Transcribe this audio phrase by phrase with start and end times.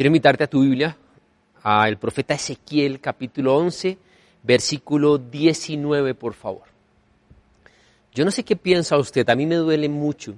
[0.00, 0.96] quiero invitarte a tu Biblia,
[1.62, 3.98] al profeta Ezequiel capítulo 11,
[4.42, 6.62] versículo 19, por favor.
[8.14, 10.36] Yo no sé qué piensa usted, a mí me duele mucho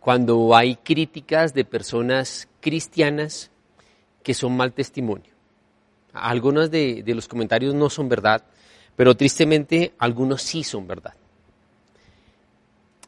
[0.00, 3.50] cuando hay críticas de personas cristianas
[4.22, 5.34] que son mal testimonio.
[6.14, 8.42] Algunos de, de los comentarios no son verdad,
[8.96, 11.12] pero tristemente algunos sí son verdad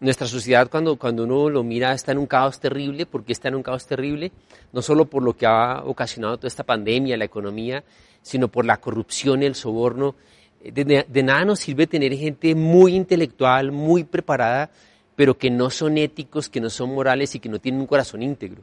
[0.01, 3.07] nuestra sociedad cuando, cuando uno lo mira está en un caos terrible.
[3.07, 4.33] ¿Por qué está en un caos terrible?
[4.73, 7.85] No solo por lo que ha ocasionado toda esta pandemia, la economía,
[8.23, 10.15] sino por la corrupción el soborno.
[10.63, 14.71] De, de, nada nos sirve tener gente muy intelectual, muy preparada,
[15.15, 18.23] pero que no son éticos, que no son morales y que no tienen un corazón
[18.23, 18.63] íntegro.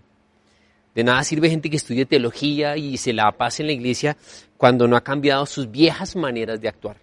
[0.95, 4.17] De nada sirve gente que estudie teología y se la pase en la iglesia
[4.57, 6.97] cuando no ha cambiado sus viejas maneras de actuar.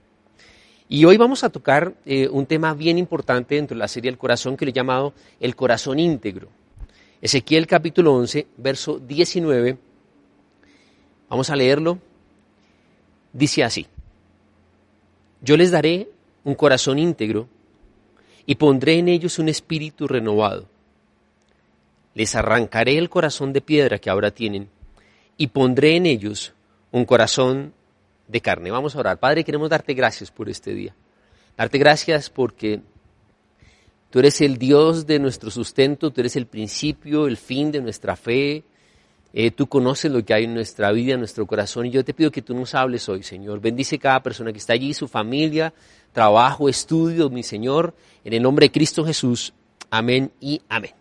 [0.89, 4.19] Y hoy vamos a tocar eh, un tema bien importante dentro de la serie del
[4.19, 6.49] corazón que le he llamado el corazón íntegro.
[7.21, 9.77] Ezequiel capítulo 11, verso 19.
[11.29, 11.99] Vamos a leerlo.
[13.35, 13.87] Dice así.
[15.43, 16.09] Yo les daré
[16.45, 17.49] un corazón íntegro
[18.47, 20.67] y pondré en ellos un espíritu renovado.
[22.15, 24.71] Les arrancaré el corazón de piedra que ahora tienen
[25.37, 26.55] y pondré en ellos
[26.91, 27.75] un corazón
[28.29, 28.71] de carne.
[28.71, 29.19] Vamos a orar.
[29.19, 30.95] Padre, queremos darte gracias por este día.
[31.57, 32.81] Darte gracias porque
[34.11, 38.15] tú eres el Dios de nuestro sustento, tú eres el principio, el fin de nuestra
[38.15, 38.63] fe.
[39.33, 42.15] Eh, tú conoces lo que hay en nuestra vida, en nuestro corazón, y yo te
[42.15, 43.61] pido que tú nos hables hoy, Señor.
[43.61, 45.75] Bendice cada persona que está allí, su familia,
[46.13, 47.95] trabajo, estudio, mi Señor,
[48.25, 49.53] en el nombre de Cristo Jesús.
[49.91, 50.93] Amén y amén.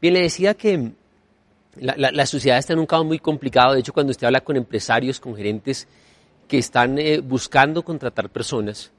[0.00, 0.92] Bien, le decía que
[1.76, 3.74] la, la sociedad está en un caos muy complicado.
[3.74, 5.86] De hecho, cuando usted habla con empresarios, con gerentes,
[6.48, 8.90] que están eh, buscando contratar personas,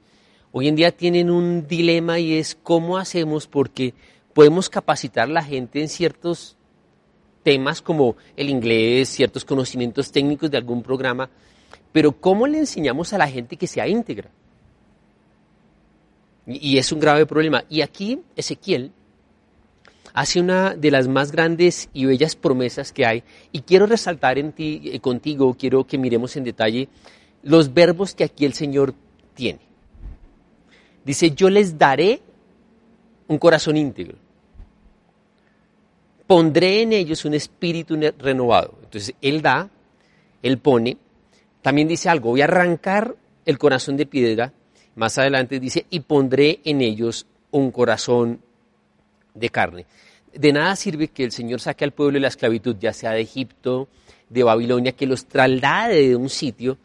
[0.52, 3.92] hoy en día tienen un dilema y es cómo hacemos porque
[4.32, 6.56] podemos capacitar a la gente en ciertos
[7.42, 11.30] temas como el inglés, ciertos conocimientos técnicos de algún programa,
[11.92, 14.30] pero ¿cómo le enseñamos a la gente que sea íntegra?
[16.46, 17.64] Y, es un grave problema.
[17.68, 18.92] Y aquí Ezequiel
[20.12, 23.22] hace una de las más grandes y bellas promesas que hay,
[23.52, 26.88] y quiero resaltar en ti, eh, contigo, quiero que miremos en detalle
[27.42, 28.94] los verbos que aquí el Señor
[29.34, 29.60] tiene.
[31.04, 32.20] Dice, yo les daré
[33.28, 34.16] un corazón íntegro.
[36.26, 38.78] Pondré en ellos un espíritu renovado.
[38.82, 39.68] Entonces, Él da,
[40.42, 40.96] Él pone.
[41.62, 44.52] También dice algo, voy a arrancar el corazón de piedra.
[44.94, 48.40] Más adelante dice, y pondré en ellos un corazón
[49.34, 49.86] de carne.
[50.32, 53.22] De nada sirve que el Señor saque al pueblo de la esclavitud, ya sea de
[53.22, 53.88] Egipto,
[54.28, 56.78] de Babilonia, que los traslade de un sitio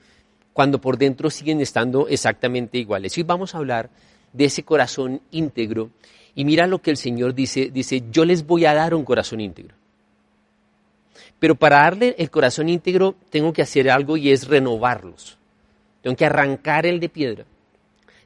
[0.56, 3.18] cuando por dentro siguen estando exactamente iguales.
[3.18, 3.90] Hoy vamos a hablar
[4.32, 5.92] de ese corazón íntegro
[6.34, 9.42] y mira lo que el Señor dice, dice, yo les voy a dar un corazón
[9.42, 9.76] íntegro.
[11.40, 15.38] Pero para darle el corazón íntegro tengo que hacer algo y es renovarlos.
[16.02, 17.44] Tengo que arrancar el de piedra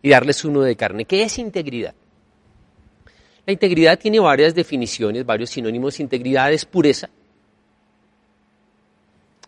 [0.04, 1.06] y darles uno de carne.
[1.06, 1.96] ¿Qué es integridad?
[3.44, 6.00] La integridad tiene varias definiciones, varios sinónimos.
[6.00, 7.10] Integridad es pureza.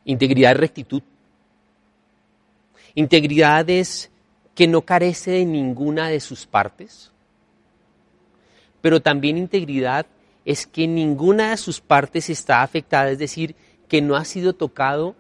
[0.04, 1.04] Integridad es rectitud.
[2.96, 4.12] Integridad es
[4.56, 7.12] que no carece de ninguna de sus partes,
[8.82, 10.06] pero también integridad
[10.44, 13.56] es que ninguna de sus partes está afectada, es decir,
[13.88, 15.16] que no ha sido tocado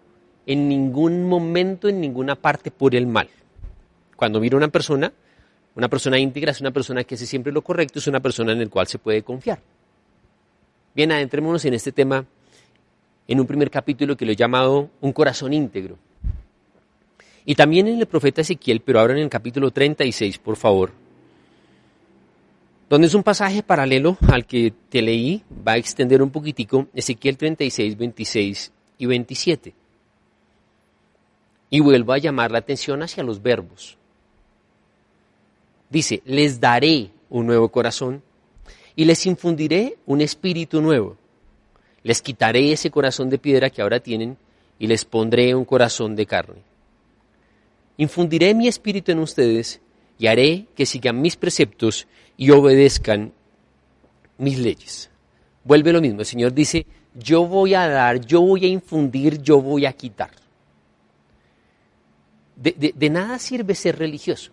[0.45, 3.29] en ningún momento, en ninguna parte por el mal.
[4.15, 5.13] Cuando mira una persona,
[5.75, 8.59] una persona íntegra es una persona que hace siempre lo correcto, es una persona en
[8.59, 9.59] la cual se puede confiar.
[10.93, 12.25] Bien, adentrémonos en este tema
[13.27, 15.97] en un primer capítulo que lo he llamado Un corazón íntegro.
[17.45, 20.91] Y también en el profeta Ezequiel, pero ahora en el capítulo 36, por favor,
[22.89, 27.37] donde es un pasaje paralelo al que te leí, va a extender un poquitico, Ezequiel
[27.37, 29.73] 36, 26 y 27.
[31.69, 33.97] Y vuelvo a llamar la atención hacia los verbos.
[35.89, 38.21] Dice, les daré un nuevo corazón
[38.95, 41.17] y les infundiré un espíritu nuevo.
[42.03, 44.37] Les quitaré ese corazón de piedra que ahora tienen
[44.77, 46.70] y les pondré un corazón de carne
[48.03, 49.79] infundiré mi espíritu en ustedes
[50.17, 53.31] y haré que sigan mis preceptos y obedezcan
[54.37, 55.09] mis leyes.
[55.63, 56.21] vuelve lo mismo.
[56.21, 60.31] El Señor dice, yo voy a dar, yo voy a infundir, yo voy a quitar.
[62.55, 64.51] De, nada sirve ser religioso.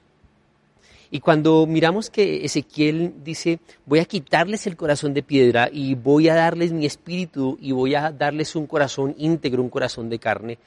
[1.11, 6.29] Y cuando miramos que Ezequiel dice, voy a quitarles el corazón de piedra y voy
[6.29, 10.59] a darles mi espíritu y voy a darles un corazón íntegro, un corazón de carne,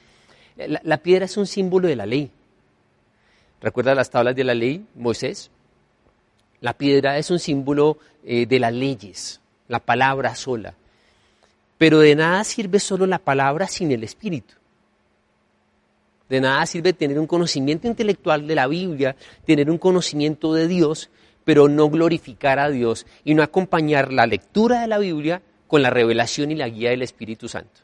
[0.56, 2.30] la, piedra es un símbolo de la ley.
[3.62, 5.50] ¿Recuerda las tablas de la ley, Moisés?
[6.60, 10.74] La piedra es un símbolo eh, de las leyes, la palabra sola.
[11.78, 14.54] Pero de nada sirve solo la palabra sin el espíritu.
[16.28, 19.14] De nada sirve tener un conocimiento intelectual de la Biblia,
[19.46, 21.08] tener un conocimiento de Dios,
[21.44, 25.90] pero no glorificar a Dios y no acompañar la lectura de la Biblia con la
[25.90, 27.80] revelación y la guía del Espíritu Santo.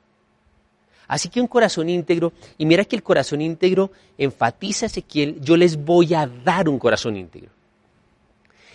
[1.08, 5.82] Así que un corazón íntegro, y mira que el corazón íntegro enfatiza Ezequiel, yo les
[5.82, 7.50] voy a dar un corazón íntegro.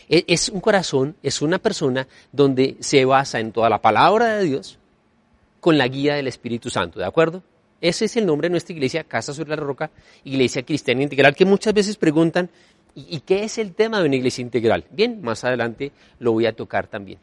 [0.10, 4.46] E, es un corazón, es una persona donde se basa en toda la palabra de
[4.46, 4.80] Dios
[5.60, 7.44] con la guía del Espíritu Santo, ¿de acuerdo?
[7.80, 9.92] Ese es el nombre de nuestra iglesia, Casa sobre la Roca,
[10.24, 12.50] Iglesia Cristiana Integral, que muchas veces preguntan,
[12.96, 14.86] ¿y qué es el tema de una iglesia integral?
[14.90, 17.20] Bien, más adelante lo voy a tocar también.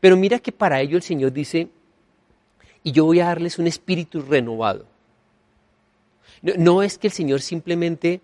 [0.00, 1.68] Pero mira que para ello el Señor dice,
[2.82, 4.86] y yo voy a darles un espíritu renovado.
[6.42, 8.20] No, es que el Señor simplemente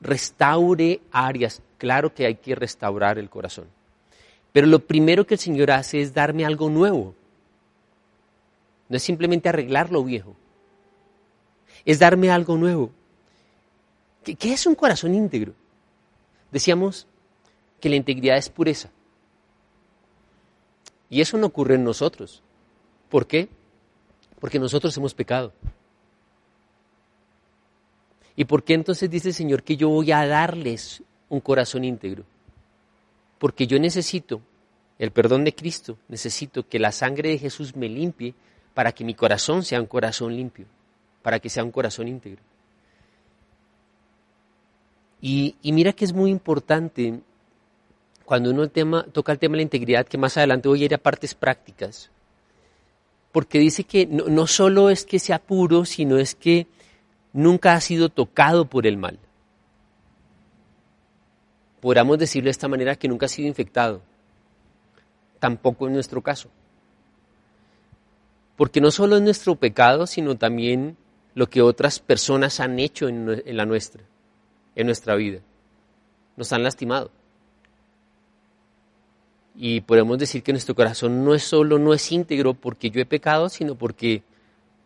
[0.00, 3.66] restaure áreas, claro que hay que restaurar el corazón,
[4.52, 7.14] pero lo primero que el Señor hace es darme algo nuevo.
[8.88, 10.36] No es simplemente arreglar lo viejo,
[11.84, 12.90] es darme algo nuevo.
[14.22, 15.54] ¿Qué, ¿Qué, es un corazón íntegro?
[16.52, 17.06] Decíamos
[17.80, 18.90] que la integridad es pureza.
[21.10, 22.42] Y eso no ocurre en nosotros.
[23.08, 23.48] ¿Por qué?
[24.40, 25.52] Porque nosotros hemos pecado.
[28.36, 32.24] ¿Y por qué entonces dice el Señor que yo voy a darles un corazón íntegro?
[33.38, 34.40] Porque yo necesito
[34.98, 38.34] el perdón de Cristo, necesito que la sangre de Jesús me limpie
[38.74, 40.66] para que mi corazón sea un corazón limpio,
[41.22, 42.42] para que sea un corazón íntegro.
[45.20, 47.20] Y, mira que es muy importante
[48.24, 50.98] cuando uno toca el tema de la integridad, que más adelante voy a ir a
[50.98, 52.10] partes prácticas,
[53.32, 56.66] porque dice que no, solo es que sea puro, sino es que
[57.32, 59.18] nunca ha sido tocado por el mal.
[61.80, 64.00] Podríamos decirlo de esta manera que nunca ha sido infectado.
[65.38, 66.48] Tampoco en nuestro caso.
[68.56, 70.96] Porque no solo es nuestro pecado, sino también
[71.34, 74.02] lo que otras personas han hecho en la nuestra,
[74.74, 75.40] en nuestra vida.
[76.36, 77.12] Nos han lastimado.
[79.60, 83.04] Y podemos decir que nuestro corazón no es solo, no es íntegro porque yo he
[83.04, 84.22] pecado, sino porque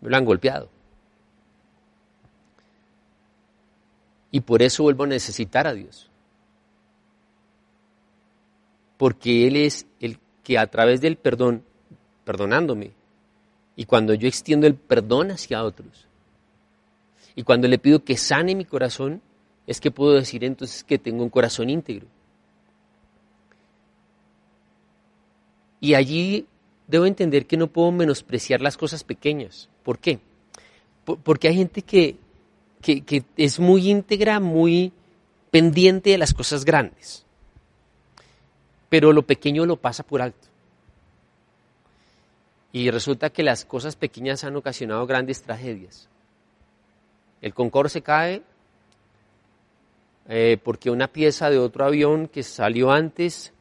[0.00, 0.70] me lo han golpeado.
[4.30, 6.08] Y por eso vuelvo a necesitar a Dios.
[8.96, 11.62] Porque Él es el que a través del perdón,
[12.24, 12.92] perdonándome,
[13.76, 16.06] y cuando yo extiendo el perdón hacia otros,
[17.34, 19.20] y cuando le pido que sane mi corazón,
[19.66, 22.06] es que puedo decir entonces que tengo un corazón íntegro.
[25.82, 26.46] Y allí
[26.86, 29.68] debo entender que no puedo menospreciar las cosas pequeñas.
[29.82, 30.20] ¿Por qué?
[31.04, 32.16] porque hay gente que,
[32.80, 34.92] que, es muy íntegra, muy
[35.50, 37.26] pendiente de las cosas grandes.
[38.88, 40.46] Pero lo pequeño lo pasa por alto.
[42.72, 46.08] Y resulta que las cosas pequeñas han ocasionado grandes tragedias.
[47.40, 48.42] El Concorde se cae
[50.28, 53.52] eh, porque una pieza de otro avión que salió antes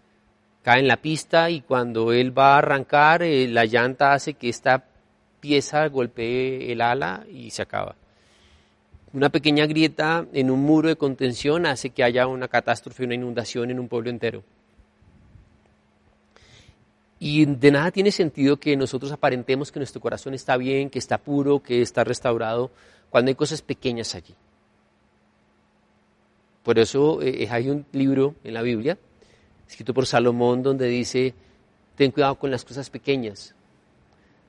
[0.63, 4.49] cae en la pista y cuando él va a arrancar, eh, la llanta hace que
[4.49, 4.85] esta
[5.39, 7.95] pieza golpee el ala y se acaba.
[9.13, 13.71] Una pequeña grieta en un muro de contención hace que haya una catástrofe, una inundación
[13.71, 14.43] en un pueblo entero.
[17.19, 21.17] Y de nada tiene sentido que nosotros aparentemos que nuestro corazón está bien, que está
[21.17, 22.71] puro, que está restaurado,
[23.09, 24.33] cuando hay cosas pequeñas allí.
[26.63, 28.97] Por eso eh, hay un libro en la Biblia
[29.71, 31.33] escrito por Salomón, donde dice,
[31.95, 33.55] ten cuidado con las cosas pequeñas,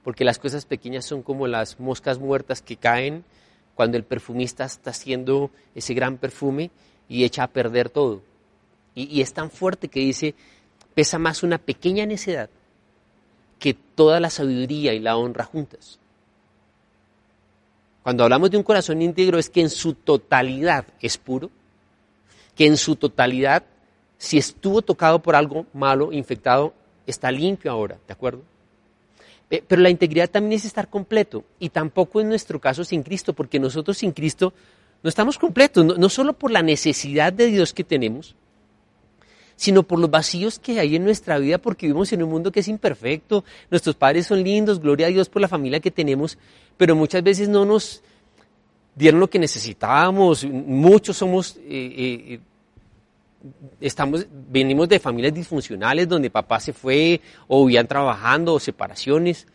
[0.03, 3.25] porque las cosas pequeñas son como las moscas muertas que caen
[3.77, 6.73] cuando el perfumista está haciendo ese gran perfume
[7.09, 8.21] y echa a perder todo.
[8.97, 10.35] Y, es tan fuerte que dice,
[10.93, 12.51] pesa más una pequeña necedad
[13.61, 16.01] que toda la sabiduría y la honra juntas.
[18.03, 21.49] Cuando hablamos de un corazón íntegro es que en su totalidad es puro,
[22.57, 23.63] que en su totalidad
[24.23, 26.73] si estuvo tocado por algo malo, infectado,
[27.09, 28.43] está limpio ahora, ¿de acuerdo?
[29.49, 33.59] Pero la integridad también es estar completo y tampoco en nuestro caso sin Cristo, porque
[33.59, 34.55] nosotros sin Cristo
[35.03, 38.37] no estamos completos, no, solo por la necesidad de Dios que tenemos,
[39.57, 42.61] sino por los vacíos que hay en nuestra vida porque vivimos en un mundo que
[42.61, 43.45] es imperfecto.
[43.73, 46.39] Nuestros padres son lindos, gloria a Dios por la familia que tenemos,
[46.77, 48.05] pero muchas veces no nos
[48.95, 50.45] dieron lo que necesitábamos.
[50.45, 52.41] Muchos somos, eh, eh,
[53.81, 59.47] estamos, venimos de familias disfuncionales donde papá se fue o vivían trabajando o separaciones.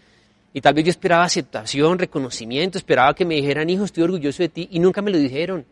[0.53, 4.49] Y tal vez yo esperaba aceptación, reconocimiento, esperaba que me dijeran, hijo, estoy orgulloso de
[4.49, 5.65] ti, y nunca me lo dijeron.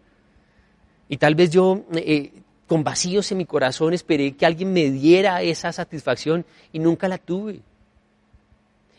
[1.09, 2.31] Y tal vez yo, eh,
[2.67, 7.17] con vacíos en mi corazón, esperé que alguien me diera esa satisfacción y nunca la
[7.17, 7.61] tuve.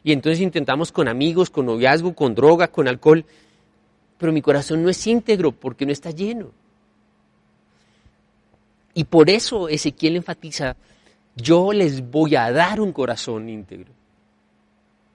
[0.03, 3.25] Y entonces intentamos con amigos, con noviazgo, con droga, con alcohol,
[4.19, 6.53] pero mi corazón no es íntegro porque no está lleno.
[8.97, 10.75] Y por eso Ezequiel enfatiza,
[11.37, 13.93] yo les voy a dar un corazón íntegro.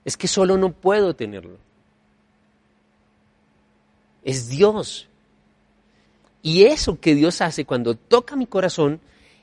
[0.06, 1.58] Es que solo no puedo tenerlo.
[4.24, 5.10] Es Dios
[6.44, 9.00] y eso que Dios hace cuando toca mi corazón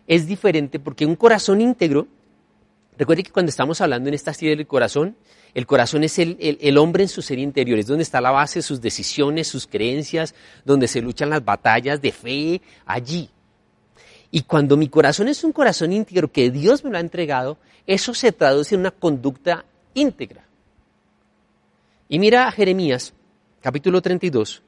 [0.07, 2.07] es diferente porque un corazón íntegro,
[2.97, 5.16] recuerde que cuando estamos hablando en esta serie del corazón,
[5.52, 8.61] el corazón es el, el, hombre en su ser interior, es donde está la base
[8.61, 13.30] de sus decisiones, sus creencias, donde se luchan las batallas de fe, allí.
[14.30, 18.12] Y cuando mi corazón es un corazón íntegro que Dios me lo ha entregado, eso
[18.12, 20.44] se traduce en una conducta íntegra.
[22.08, 23.14] Y mira a Jeremías,
[23.62, 24.62] capítulo 32,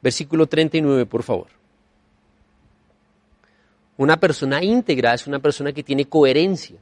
[0.00, 1.48] versículo 39, por favor.
[3.96, 6.78] Una persona íntegra es una persona que tiene coherencia.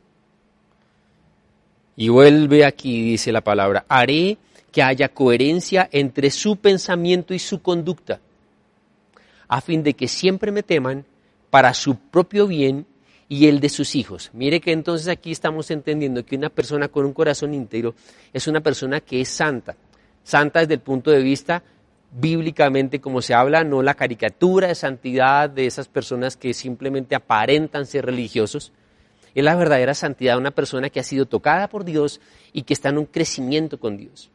[1.97, 4.39] Y vuelve aquí, dice la palabra, haré
[4.73, 8.21] que haya coherencia entre su pensamiento y su conducta,
[9.49, 11.05] a fin de que siempre me teman
[11.51, 12.87] para su propio bien
[13.29, 14.31] y el de sus hijos.
[14.33, 17.95] Mire que entonces aquí estamos entendiendo que una persona con un corazón íntegro
[18.33, 19.77] es una persona que es santa.
[20.25, 21.63] Santa desde el punto de vista
[22.13, 27.87] bíblicamente como se habla, no la caricatura de santidad de esas personas que simplemente aparentan
[27.87, 28.73] ser religiosos.
[29.35, 32.21] Es la verdadera santidad de una persona que ha sido tocada por Dios
[32.53, 34.31] y que está en un crecimiento con Dios.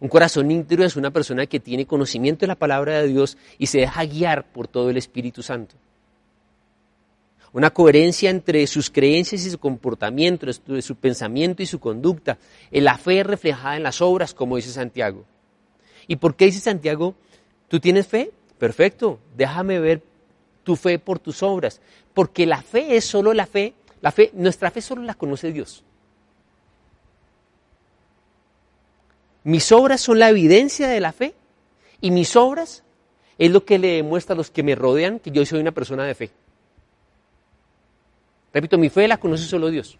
[0.00, 3.66] Un corazón íntegro es una persona que tiene conocimiento de la palabra de Dios y
[3.66, 5.74] se deja guiar por todo el Espíritu Santo.
[7.52, 12.36] Una coherencia entre sus creencias y su comportamiento, entre su pensamiento y su conducta.
[12.70, 15.24] La fe reflejada en las obras, como dice Santiago.
[16.06, 17.14] ¿Y por qué dice Santiago,
[17.68, 18.30] tú tienes fe?
[18.58, 20.02] Perfecto, déjame ver
[20.64, 21.80] tu fe por tus obras.
[22.12, 23.72] Porque la fe es solo la fe,
[24.02, 25.82] la fe, nuestra fe solo la conoce Dios.
[29.46, 31.32] Mis obras son la evidencia de la fe
[32.00, 32.82] y mis obras
[33.38, 36.02] es lo que le demuestra a los que me rodean que yo soy una persona
[36.02, 36.32] de fe.
[38.52, 39.98] Repito, mi fe la conoce solo Dios.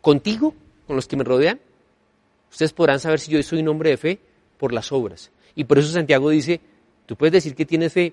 [0.00, 0.54] Contigo,
[0.86, 1.58] con los que me rodean,
[2.48, 4.20] ustedes podrán saber si yo soy un hombre de fe
[4.58, 5.32] por las obras.
[5.56, 6.60] Y por eso Santiago dice,
[7.04, 8.12] tú puedes decir que tienes fe,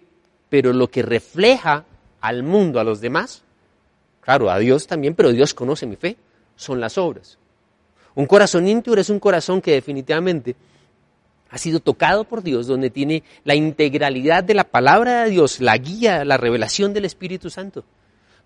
[0.50, 1.86] pero lo que refleja
[2.22, 3.44] al mundo, a los demás,
[4.20, 6.18] claro, a Dios también, pero Dios conoce mi fe,
[6.56, 7.38] son las obras.
[8.16, 10.56] Un corazón íntegro es un corazón que definitivamente
[11.50, 15.78] ha sido tocado por Dios, donde tiene la integralidad de la palabra de Dios, la
[15.78, 17.84] guía, la revelación del Espíritu Santo,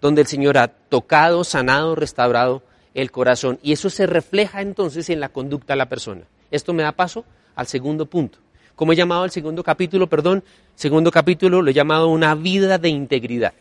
[0.02, 3.60] donde el Señor ha tocado, sanado, restaurado el corazón.
[3.64, 6.24] Y eso se refleja entonces en la conducta de la persona.
[6.52, 7.24] Esto me da paso
[7.56, 8.40] al segundo punto.
[8.76, 10.08] ¿Cómo he llamado al segundo capítulo?
[10.08, 10.44] Perdón,
[10.76, 13.54] segundo capítulo lo he llamado una vida de integridad.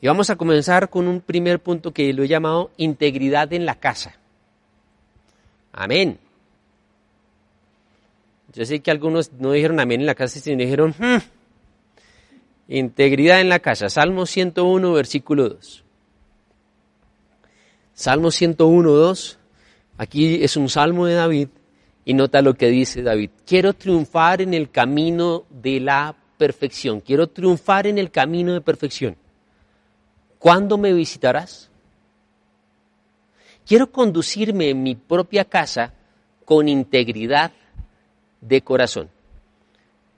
[0.00, 3.76] Y vamos a comenzar con un primer punto que lo he llamado integridad en la
[3.76, 4.16] casa.
[5.72, 6.18] Amén.
[8.52, 11.18] Yo sé que algunos no dijeron amén en la casa, sino dijeron hmm".
[12.68, 13.88] integridad en la casa.
[13.88, 15.84] Salmo 101, versículo 2.
[17.92, 19.38] Salmo 101, 2.
[19.98, 21.48] Aquí es un salmo de David
[22.04, 23.30] y nota lo que dice David.
[23.46, 27.00] Quiero triunfar en el camino de la perfección.
[27.00, 29.16] Quiero triunfar en el camino de perfección.
[30.46, 31.68] ¿Cuándo me visitarás?
[33.66, 35.92] Quiero conducirme en mi propia casa
[36.44, 37.50] con integridad
[38.40, 39.10] de corazón.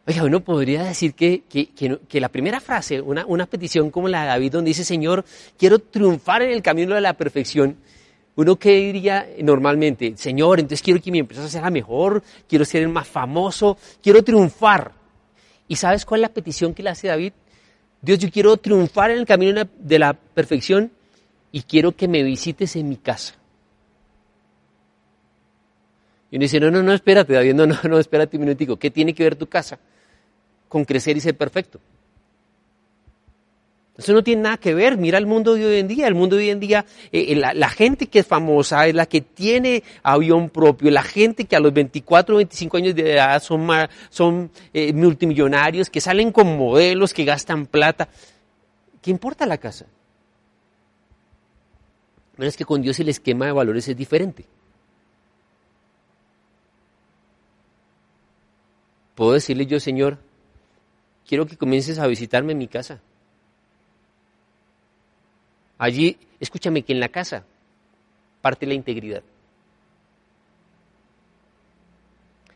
[0.07, 4.29] Oiga, uno podría decir que, que, la primera frase, una, una petición como la de
[4.29, 5.25] David, donde dice, Señor,
[5.57, 7.79] quiero triunfar en el camino de la perfección,
[8.37, 12.91] uno que diría normalmente, Señor, entonces quiero que mi empresa sea mejor, quiero ser el
[12.91, 14.93] más famoso, quiero triunfar.
[15.69, 17.33] ¿Y sabes cuál es la petición que le hace David?
[18.01, 20.91] Dios, yo quiero triunfar en el camino de la perfección
[21.51, 23.35] y quiero que me visites en mi casa.
[26.31, 28.77] Y uno dice, no, no, no, espérate, David, no, no, no, espérate un minutico.
[28.77, 29.79] ¿Qué tiene que ver tu casa
[30.69, 31.81] con crecer y ser perfecto?
[33.99, 34.97] Eso no tiene nada que ver.
[34.97, 36.07] Mira el mundo de hoy en día.
[36.07, 39.07] El mundo de hoy en día, eh, eh, la, gente que es famosa es la
[39.07, 40.89] que tiene avión propio.
[40.93, 46.01] La gente que a los 24 o 25 años de edad son, eh, multimillonarios, que
[46.01, 48.09] salen con modelos, que gastan plata.
[49.03, 49.87] ¿qué importa la casa?
[52.37, 54.45] No es que con Dios el esquema de valores es diferente.
[59.17, 60.19] Puedo decirle yo, Señor,
[61.27, 63.01] quiero que comiences a visitarme en mi casa.
[65.79, 67.45] Allí, escúchame que en la casa
[68.43, 69.23] parte la integridad.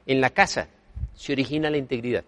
[0.06, 0.68] En la casa
[1.14, 2.24] se origina la integridad.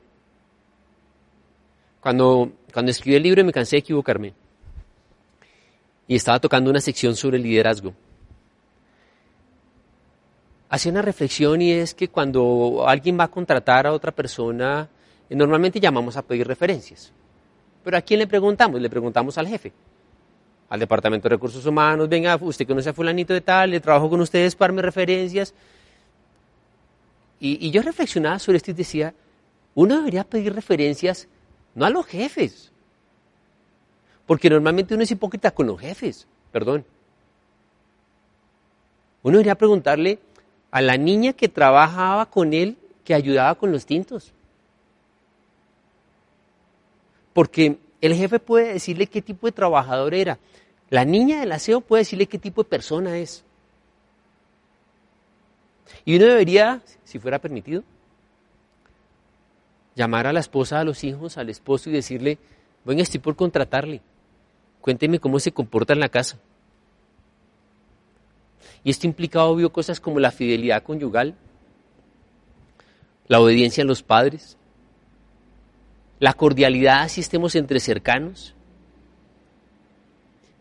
[2.01, 4.35] Cuando, cuando escribí el libro me cansé de equivocarme
[6.07, 7.95] y estaba tocando una sección sobre liderazgo.
[10.69, 14.89] Hacía una reflexión y es que cuando alguien va a contratar a otra persona,
[15.29, 17.13] eh, normalmente llamamos a pedir referencias.
[17.83, 18.81] Pero ¿a quién le preguntamos?
[18.81, 19.73] Le preguntamos al jefe,
[20.69, 24.21] al Departamento de Recursos Humanos, venga, usted conoce a fulanito de tal, le trabajo con
[24.21, 25.55] ustedes para darme referencias.
[27.41, 29.15] Y, y yo reflexionaba sobre esto y decía,
[29.75, 31.29] uno debería pedir referencias
[31.75, 32.71] no a los jefes,
[34.27, 36.85] porque normalmente uno es hipócrita con los jefes, perdón.
[39.23, 40.19] Uno debería preguntarle
[40.71, 44.33] a la niña que trabajaba con él, que ayudaba con los tintos.
[47.33, 50.39] Porque el jefe puede decirle qué tipo de trabajador era.
[50.91, 53.45] La niña del aseo puede decirle qué tipo de persona es.
[56.05, 57.83] Y uno debería, si fuera permitido,
[59.95, 62.39] llamar a la esposa, a los hijos, al esposo y decirle,
[62.85, 64.03] bueno, estoy por contratarle.
[64.81, 66.39] Cuénteme cómo se comporta en la casa.
[68.83, 71.35] Y esto implica, obvio, cosas como la fidelidad conyugal,
[73.29, 74.59] la obediencia a los padres,
[76.25, 78.55] la cordialidad si estemos entre cercanos,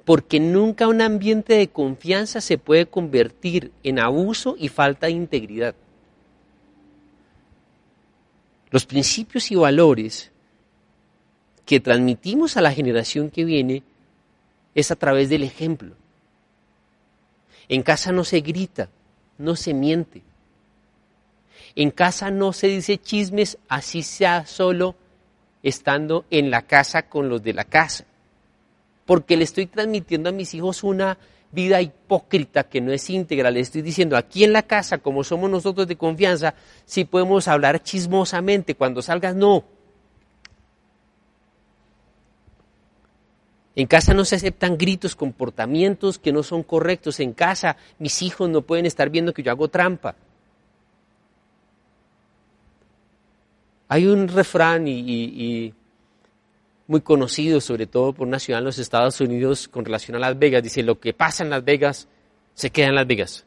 [0.03, 5.73] porque nunca un ambiente de confianza se puede convertir en abuso y falta de integridad.
[8.71, 10.33] Los principios y valores
[11.65, 13.83] que transmitimos a la generación que viene
[14.75, 15.95] es a través del ejemplo.
[17.69, 18.89] En casa no se grita,
[19.37, 20.23] no se miente.
[21.73, 24.97] En casa no se dice chismes, así sea solo
[25.63, 28.05] estando en la casa con los de la casa.
[29.05, 31.17] Porque le estoy transmitiendo a mis hijos una
[31.51, 33.51] vida hipócrita que no es íntegra.
[33.51, 37.81] Le estoy diciendo, aquí en la casa, como somos nosotros de confianza, sí podemos hablar
[37.81, 38.75] chismosamente.
[38.75, 39.63] Cuando salgas, no.
[43.75, 47.19] En casa no se aceptan gritos, comportamientos que no son correctos.
[47.19, 50.15] En casa mis hijos no pueden estar viendo que yo hago trampa.
[53.93, 55.71] Hay un refrán y,
[56.87, 60.39] muy conocido, sobre todo por una ciudad en los Estados Unidos con relación a Las
[60.39, 60.63] Vegas.
[60.63, 62.07] Dice, lo que pasa en Las Vegas
[62.55, 63.45] se queda en Las Vegas.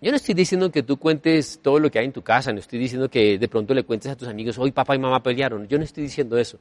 [0.00, 2.60] Yo no estoy diciendo que tú cuentes todo lo que hay en tu casa, no
[2.60, 5.66] estoy diciendo que de pronto le cuentes a tus amigos, hoy papá y mamá pelearon.
[5.66, 6.60] Yo no estoy diciendo eso.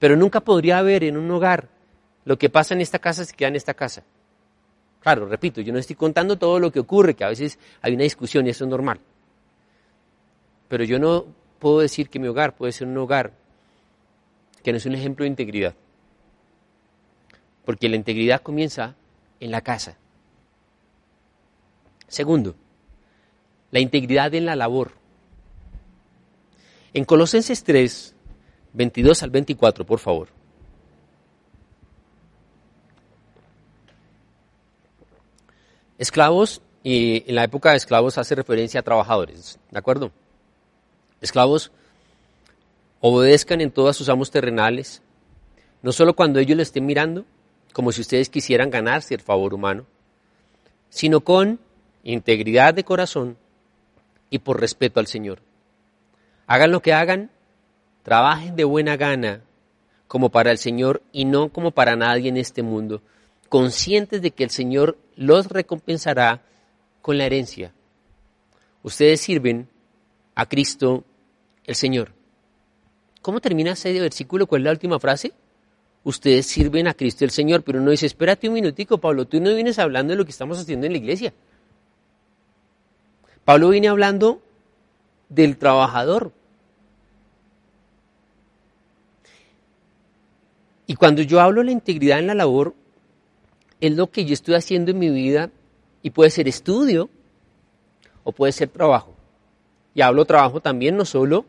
[0.00, 1.68] Pero nunca podría haber en un hogar
[2.24, 4.02] lo que pasa en esta casa se queda en esta casa.
[4.98, 8.02] Claro, repito, yo no estoy contando todo lo que ocurre, que a veces hay una
[8.02, 8.98] discusión y eso es normal.
[10.68, 11.26] Pero yo no
[11.58, 13.32] puedo decir que mi hogar puede ser un hogar
[14.62, 15.74] que no es un ejemplo de integridad.
[17.64, 18.94] Porque la integridad comienza
[19.40, 19.96] en la casa.
[22.08, 22.54] Segundo,
[23.70, 24.92] la integridad en la labor.
[26.94, 28.14] En Colosenses 3,
[28.72, 30.28] 22 al 24, por favor.
[35.98, 40.12] Esclavos, y en la época de esclavos hace referencia a trabajadores, ¿de acuerdo?
[41.26, 41.70] Esclavos,
[43.00, 45.02] obedezcan en todos sus amos terrenales,
[45.82, 47.24] no solo cuando ellos le estén mirando,
[47.72, 49.86] como si ustedes quisieran ganarse el favor humano,
[50.88, 51.60] sino con
[52.02, 53.36] integridad de corazón
[54.30, 55.40] y por respeto al Señor.
[56.46, 57.30] Hagan lo que hagan,
[58.06, 59.40] Trabajen de buena gana
[60.06, 63.02] como para el Señor y no como para nadie en este mundo,
[63.48, 66.40] conscientes de que el Señor los recompensará
[67.02, 67.72] con la herencia.
[68.84, 69.68] Ustedes sirven
[70.36, 71.02] a Cristo
[71.66, 72.12] el Señor.
[73.22, 74.46] ¿Cómo termina ese versículo?
[74.46, 75.32] ¿Cuál es la última frase?
[76.04, 79.52] Ustedes sirven a Cristo el Señor, pero no dice, espérate un minutico, Pablo, tú no
[79.54, 81.34] vienes hablando de lo que estamos haciendo en la iglesia.
[83.44, 84.40] Pablo viene hablando
[85.28, 86.32] del trabajador,
[90.86, 92.74] Y cuando yo hablo de la integridad en la labor,
[93.80, 95.50] es lo que yo estoy haciendo en mi vida
[96.02, 97.10] y puede ser estudio
[98.24, 99.14] o puede ser trabajo.
[99.94, 101.44] Y hablo trabajo también, no solo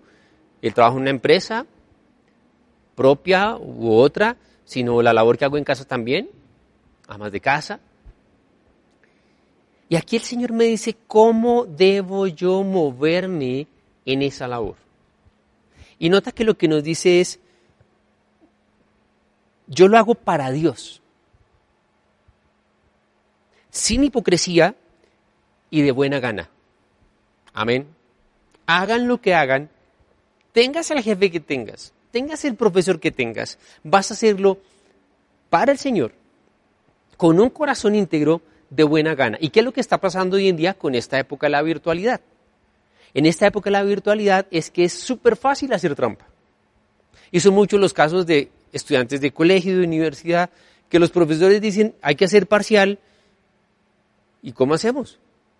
[0.62, 1.66] el trabajo en una empresa
[2.96, 6.30] propia u otra, sino la labor que hago en casa también,
[7.08, 7.80] amas de casa.
[9.88, 13.68] Y aquí el Señor me dice cómo debo yo moverme
[14.06, 14.76] en esa labor.
[16.00, 17.40] Y nota que lo que nos dice es,
[19.68, 21.02] yo lo hago para Dios,
[23.70, 24.76] sin hipocresía
[25.70, 26.50] y de buena gana.
[27.54, 27.88] Amén.
[28.66, 29.70] Hagan lo que hagan,
[30.58, 34.58] tengas al jefe que tengas, tengas el profesor que tengas, vas a hacerlo
[35.52, 36.14] para el Señor,
[37.16, 38.42] con un corazón íntegro
[38.72, 39.38] de buena gana.
[39.40, 41.62] ¿Y qué es lo que está pasando hoy en día con esta época de la
[41.62, 42.22] virtualidad?
[43.14, 46.26] En esta época de la virtualidad es que es súper fácil hacer trampa.
[47.30, 50.50] Y son muchos los casos de estudiantes de colegio, de universidad,
[50.90, 52.98] que los profesores dicen hay que hacer parcial.
[54.42, 55.20] ¿Y cómo hacemos?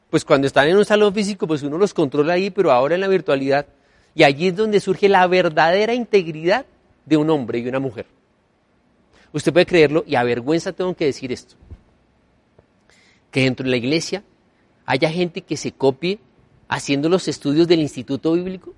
[0.10, 3.02] Pues cuando están en un salón físico, pues uno los controla ahí, pero ahora en
[3.02, 3.68] la virtualidad.
[4.18, 6.66] Y allí es donde surge la verdadera integridad
[7.06, 8.08] de un hombre y una mujer.
[9.32, 11.56] Usted puede creerlo y a vergüenza tengo que decir esto.
[13.30, 14.24] Que dentro de la iglesia
[14.88, 16.18] haya gente que se copie
[16.68, 18.74] haciendo los estudios del Instituto Bíblico.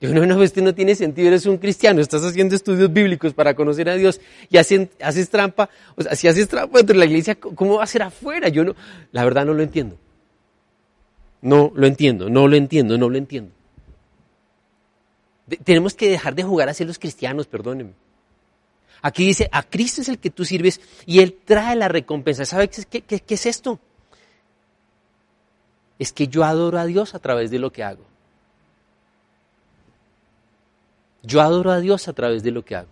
[0.00, 3.54] Yo no, no, esto no tiene sentido, eres un cristiano, estás haciendo estudios bíblicos para
[3.54, 7.34] conocer a Dios y haces trampa, o sea, si haces trampa dentro de la iglesia,
[7.34, 8.48] ¿cómo va a ser afuera?
[8.48, 8.76] Yo no,
[9.10, 9.96] la verdad no lo entiendo.
[11.42, 13.52] No lo entiendo, no lo entiendo, no lo entiendo.
[15.64, 17.92] tenemos que dejar de jugar a ser los cristianos, perdónenme.
[19.02, 22.44] Aquí dice, a Cristo es el que tú sirves y Él trae la recompensa.
[22.44, 23.80] ¿Sabes qué, qué es esto?
[25.98, 28.04] Es que yo adoro a Dios a través de lo que hago.
[31.22, 32.88] Yo adoro a Dios a través de lo que hago.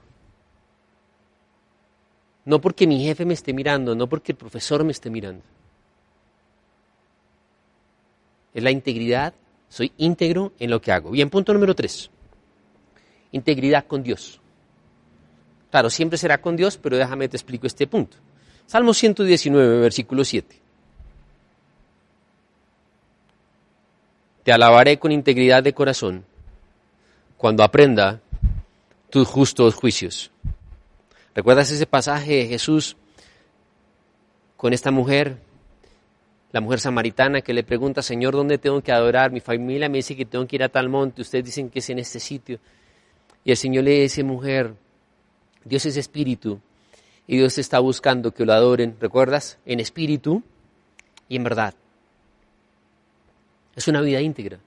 [2.44, 5.42] No porque mi jefe me esté mirando, no porque el profesor me esté mirando.
[8.54, 9.34] Es la integridad,
[9.68, 11.10] soy íntegro en lo que hago.
[11.10, 12.10] Bien, punto número tres.
[13.32, 14.40] Integridad con Dios.
[15.70, 18.16] Claro, siempre será con Dios, pero déjame te explico este punto.
[18.66, 20.56] Salmo 119, versículo 7.
[24.42, 26.24] Te alabaré con integridad de corazón
[27.36, 28.20] cuando aprenda
[29.10, 30.30] tus justos juicios.
[31.34, 32.96] ¿Recuerdas ese pasaje de Jesús
[34.56, 35.38] con esta mujer,
[36.52, 39.30] la mujer samaritana que le pregunta, Señor, ¿dónde tengo que adorar?
[39.30, 41.90] Mi familia me dice que tengo que ir a tal monte, ustedes dicen que es
[41.90, 42.58] en este sitio.
[43.44, 44.74] Y el Señor le dice, mujer,
[45.64, 46.60] Dios es espíritu
[47.26, 49.58] y Dios está buscando que lo adoren, ¿recuerdas?
[49.64, 50.42] En espíritu
[51.28, 51.74] y en verdad.
[53.76, 54.58] Es una vida íntegra.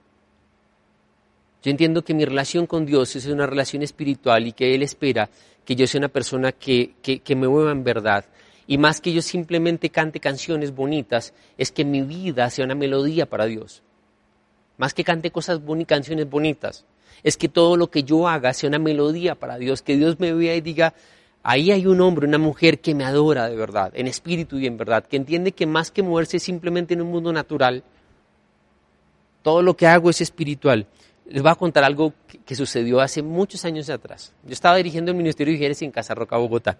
[1.63, 5.29] Yo entiendo que mi relación con Dios es una relación espiritual y que Él espera
[5.65, 8.25] que yo sea una persona que, que, me mueva en verdad.
[8.67, 13.25] Y más que yo simplemente cante canciones bonitas, es que mi vida sea una melodía
[13.25, 13.83] para Dios.
[14.77, 16.85] Más que cante cosas bonitas, canciones bonitas,
[17.23, 20.33] es que todo lo que yo haga sea una melodía para Dios, que Dios me
[20.33, 20.93] vea y diga,
[21.43, 24.77] ahí hay un hombre, una mujer que me adora de verdad, en espíritu y en
[24.77, 27.83] verdad, que entiende que más que moverse simplemente en un mundo natural,
[29.43, 30.87] todo lo que hago es espiritual.
[31.29, 32.13] Les voy a contar algo
[32.45, 34.33] que, sucedió hace muchos años atrás.
[34.43, 36.77] Yo estaba dirigiendo el Ministerio de Higienes en Casa Roca, Bogotá.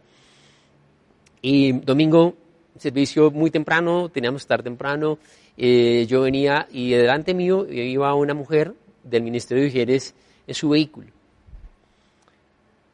[1.43, 2.35] Y domingo,
[2.79, 5.19] servicio muy temprano, teníamos que estar temprano.
[5.57, 10.15] Eh, yo venía y delante mío iba una mujer del Ministerio de Higienes
[10.47, 11.09] en su vehículo.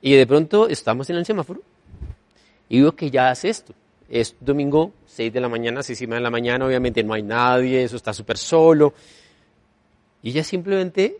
[0.01, 1.61] Y de pronto estamos en el semáforo
[2.69, 3.73] y veo que ya hace esto.
[4.09, 7.97] Es domingo, 6 de la mañana, 6 de la mañana, obviamente no hay nadie, eso
[7.97, 8.95] está súper solo.
[10.23, 11.17] Y ella simplemente,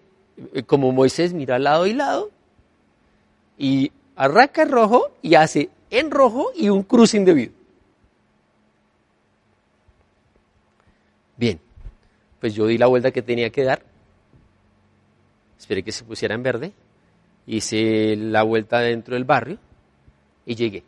[0.56, 2.32] eh, como Moisés, mira al lado y lado
[3.56, 7.54] y arranca rojo y hace en rojo y un cruce indebido.
[11.38, 11.60] Bien,
[12.40, 13.90] pues yo di la vuelta que tenía que dar
[15.70, 16.72] esperé que se pusiera en verde,
[17.46, 19.60] hice la vuelta dentro del barrio
[20.46, 20.84] y llegué.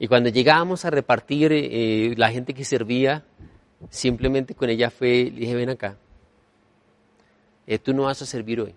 [0.00, 3.24] Y cuando llegábamos a repartir eh, la gente que servía,
[3.88, 5.96] simplemente con ella fue, le dije, ven acá,
[7.68, 8.74] eh, tú no vas a servir hoy.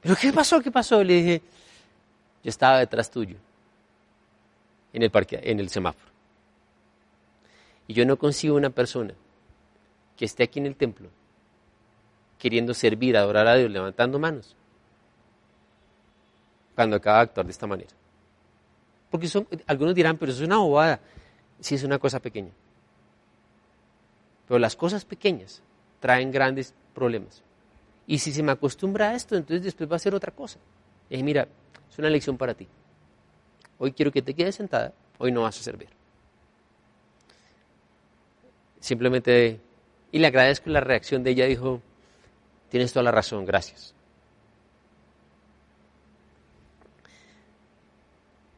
[0.00, 0.60] ¿Pero qué pasó?
[0.60, 1.04] ¿Qué pasó?
[1.04, 1.42] Le dije,
[2.42, 3.36] yo estaba detrás tuyo,
[4.92, 6.12] en el, parque, en el semáforo.
[7.86, 9.14] Y yo no consigo una persona
[10.16, 11.08] que esté aquí en el templo
[12.38, 14.56] queriendo servir, adorar a Dios, levantando manos,
[16.74, 17.90] cuando acaba de actuar de esta manera.
[19.10, 19.28] Porque
[19.66, 21.00] algunos dirán, pero eso es una bobada.
[21.60, 22.50] Sí, es una cosa pequeña.
[24.48, 25.62] Pero las cosas pequeñas
[26.00, 27.42] traen grandes problemas.
[28.06, 30.58] Y si se me acostumbra a esto, entonces después va a ser otra cosa.
[31.08, 31.46] Y mira,
[31.92, 32.66] es una lección para ti.
[33.78, 35.88] Hoy quiero que te quedes sentada, hoy no vas a servir.
[38.80, 39.60] Simplemente,
[40.10, 41.82] y le agradezco la reacción de ella, dijo,
[42.72, 43.94] Tienes toda la razón, gracias.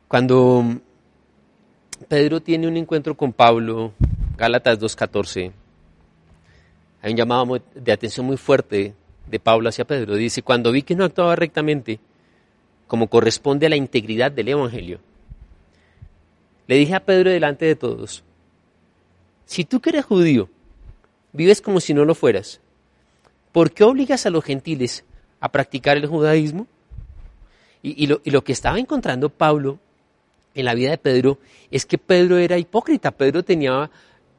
[0.06, 0.78] Cuando
[2.06, 3.92] Pedro tiene un encuentro con Pablo,
[4.36, 5.50] Gálatas 2.14,
[7.02, 8.94] hay un llamado de atención muy fuerte
[9.26, 10.14] de Pablo hacia Pedro.
[10.14, 11.98] Dice, cuando vi que no actuaba rectamente,
[12.86, 15.00] como corresponde a la integridad del Evangelio,
[16.66, 18.24] le dije a Pedro delante de todos,
[19.46, 20.48] si tú que eres judío,
[21.32, 22.60] vives como si no lo fueras,
[23.52, 25.04] ¿por qué obligas a los gentiles
[25.40, 26.66] a practicar el judaísmo?
[27.82, 29.78] Y, lo, que estaba encontrando Pablo
[30.54, 31.38] en la vida de Pedro
[31.70, 33.90] es que Pedro era hipócrita, Pedro tenía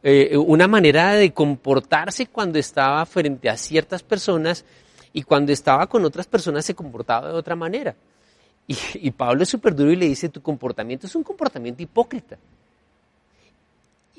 [0.02, 4.66] eh, una manera de comportarse cuando estaba frente a ciertas personas
[5.14, 7.96] y cuando estaba con otras personas se comportaba de otra manera.
[8.67, 12.38] Y, Pablo es súper duro y le dice, tu comportamiento es un comportamiento hipócrita.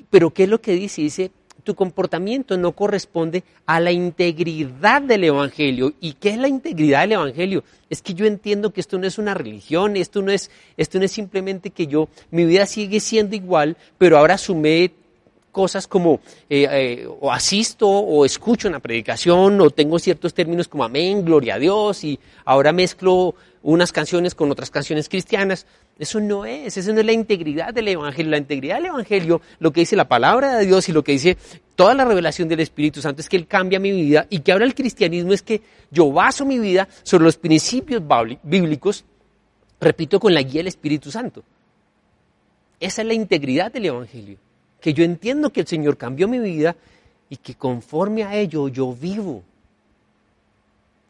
[0.09, 1.01] Pero ¿qué es lo que dice?
[1.01, 1.31] Dice,
[1.63, 5.93] tu comportamiento no corresponde a la integridad del Evangelio.
[5.99, 7.65] ¿Y qué es la integridad del Evangelio?
[7.89, 11.03] Es que yo entiendo que esto no es una religión, esto no es, esto no
[11.03, 14.93] es simplemente que yo, mi vida sigue siendo igual, pero ahora sumé
[15.51, 20.83] cosas como eh, eh, o asisto o escucho una predicación o tengo ciertos términos como
[20.83, 23.33] amén, gloria a Dios y ahora mezclo
[23.73, 25.65] unas canciones con otras canciones cristianas.
[25.99, 28.31] Eso no es, eso no es la integridad del Evangelio.
[28.31, 31.37] La integridad del Evangelio, lo que dice la palabra de Dios y lo que dice
[31.75, 34.63] toda la revelación del Espíritu Santo es que Él cambia mi vida y que ahora
[34.63, 38.01] el cristianismo es que yo baso mi vida sobre los principios
[38.41, 39.03] bíblicos,
[39.81, 41.43] repito, con la guía del Espíritu Santo.
[42.79, 44.37] Esa es la integridad del Evangelio
[44.79, 46.75] que yo entiendo que el Señor cambió mi vida
[47.29, 49.43] y que conforme a ello yo vivo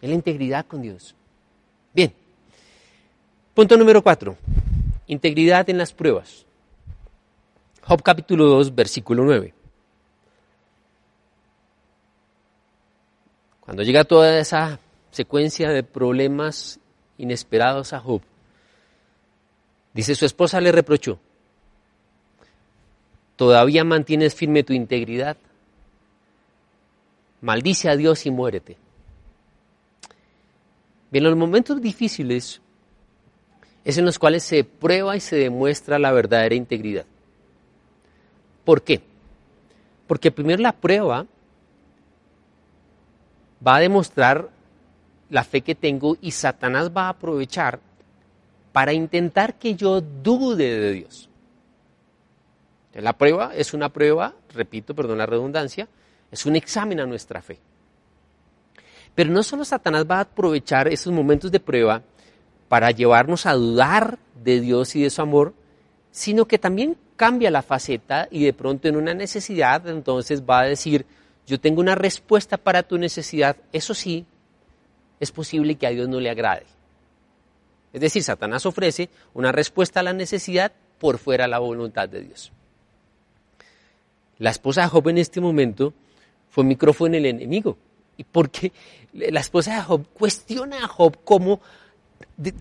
[0.01, 1.13] en la integridad con Dios.
[3.57, 4.37] Punto número cuatro,
[5.07, 6.45] integridad en las pruebas.
[7.81, 9.51] Job capítulo 2, versículo 9.
[13.61, 16.79] Cuando llega toda esa secuencia de problemas
[17.17, 18.21] inesperados a Job,
[19.91, 21.17] dice su esposa le reprochó,
[23.37, 25.35] ¿Todavía mantienes firme tu integridad?
[27.41, 28.77] Maldice a Dios y muérete.
[31.09, 32.61] Bien, los momentos difíciles
[33.87, 37.05] es en los cuales se prueba y se demuestra la verdadera integridad.
[38.65, 38.99] ¿Por qué?
[40.07, 41.25] Porque primero la prueba
[43.65, 44.49] va a demostrar
[45.29, 47.79] la fe que tengo y Satanás va a aprovechar
[48.73, 51.29] para intentar que yo dude de Dios.
[52.93, 55.87] La prueba es una prueba, repito, perdón la redundancia,
[56.29, 57.57] es un examen a nuestra fe.
[59.15, 62.01] Pero no solo Satanás va a aprovechar esos momentos de prueba
[62.67, 65.53] para llevarnos a dudar de Dios y de su amor,
[66.11, 70.65] sino que también cambia la faceta y de pronto en una necesidad, entonces va a
[70.65, 71.05] decir,
[71.45, 74.25] yo tengo una respuesta para tu necesidad, eso sí,
[75.19, 76.65] es posible que a Dios no le agrade.
[77.93, 82.21] Es decir, Satanás ofrece una respuesta a la necesidad por fuera de la voluntad de
[82.21, 82.51] Dios.
[84.37, 85.93] La esposa de Job en este momento
[86.49, 87.77] fue micrófono el enemigo.
[88.17, 88.71] ¿Y porque
[89.13, 91.17] la esposa de Job cuestiona a Job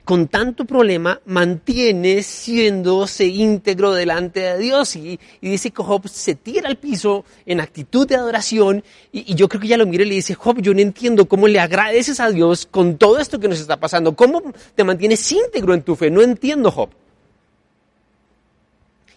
[0.05, 6.69] con tanto problema mantiene siéndose íntegro delante de Dios y, dice que Job se tira
[6.69, 10.15] al piso en actitud de adoración y, yo creo que ella lo mira y le
[10.15, 13.61] dice, Job, yo no entiendo cómo le agradeces a Dios con todo esto que nos
[13.61, 14.43] está pasando, cómo
[14.75, 16.89] te mantienes íntegro en tu fe, no entiendo Job.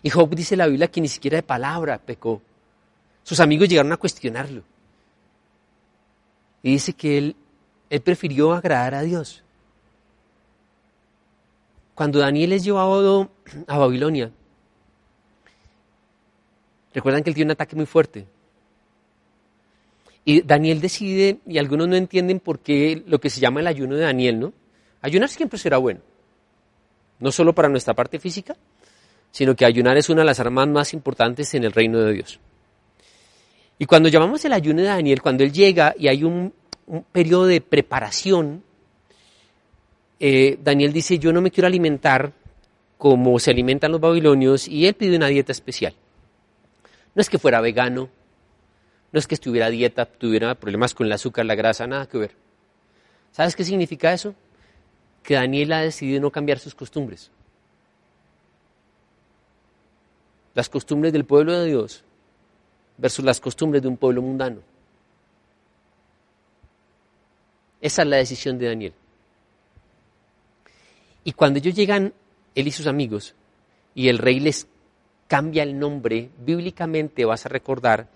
[0.04, 2.42] Y Job dice la Biblia que ni siquiera de palabra pecó.
[3.24, 4.64] Sus amigos llegaron a cuestionarlo.
[6.64, 7.36] Y dice que él,
[7.90, 9.44] él prefirió agradar a Dios.
[12.00, 13.30] Cuando Daniel es llevado
[13.68, 14.32] a Babilonia,
[16.94, 18.26] recuerdan que él tiene un ataque muy fuerte.
[20.24, 23.98] Y Daniel decide, y algunos no entienden por qué lo que se llama el ayuno
[23.98, 24.54] de Daniel, ¿no?
[25.02, 26.00] Ayunar siempre será bueno.
[27.20, 28.56] No solo para nuestra parte física,
[29.30, 32.40] sino que ayunar es una de las armas más importantes en el reino de Dios.
[33.78, 36.54] Y cuando llamamos el ayuno de Daniel, cuando él llega y hay un,
[37.12, 38.64] periodo de preparación,
[40.20, 42.34] eh, Daniel dice, yo no me quiero alimentar
[42.98, 45.94] como se alimentan los babilonios, y él pide una dieta especial.
[47.16, 48.10] No es que fuera vegano,
[49.12, 52.32] no es que estuviera dieta, tuviera problemas con el azúcar, la grasa, nada que ver.
[53.32, 54.36] ¿Sabes qué significa eso?
[55.24, 57.32] Que Daniel ha decidido no cambiar sus costumbres.
[60.54, 62.04] Las costumbres del pueblo de Dios
[62.98, 64.60] versus las costumbres de un pueblo mundano.
[67.80, 68.94] Esa es la decisión de Daniel.
[71.30, 72.12] Y cuando ellos llegan,
[72.56, 73.36] él y sus amigos,
[73.94, 74.68] y el rey les
[75.28, 78.08] cambia el nombre, bíblicamente vas a recordar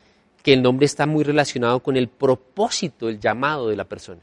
[0.42, 4.22] que el nombre está muy relacionado con el propósito, el llamado de la persona.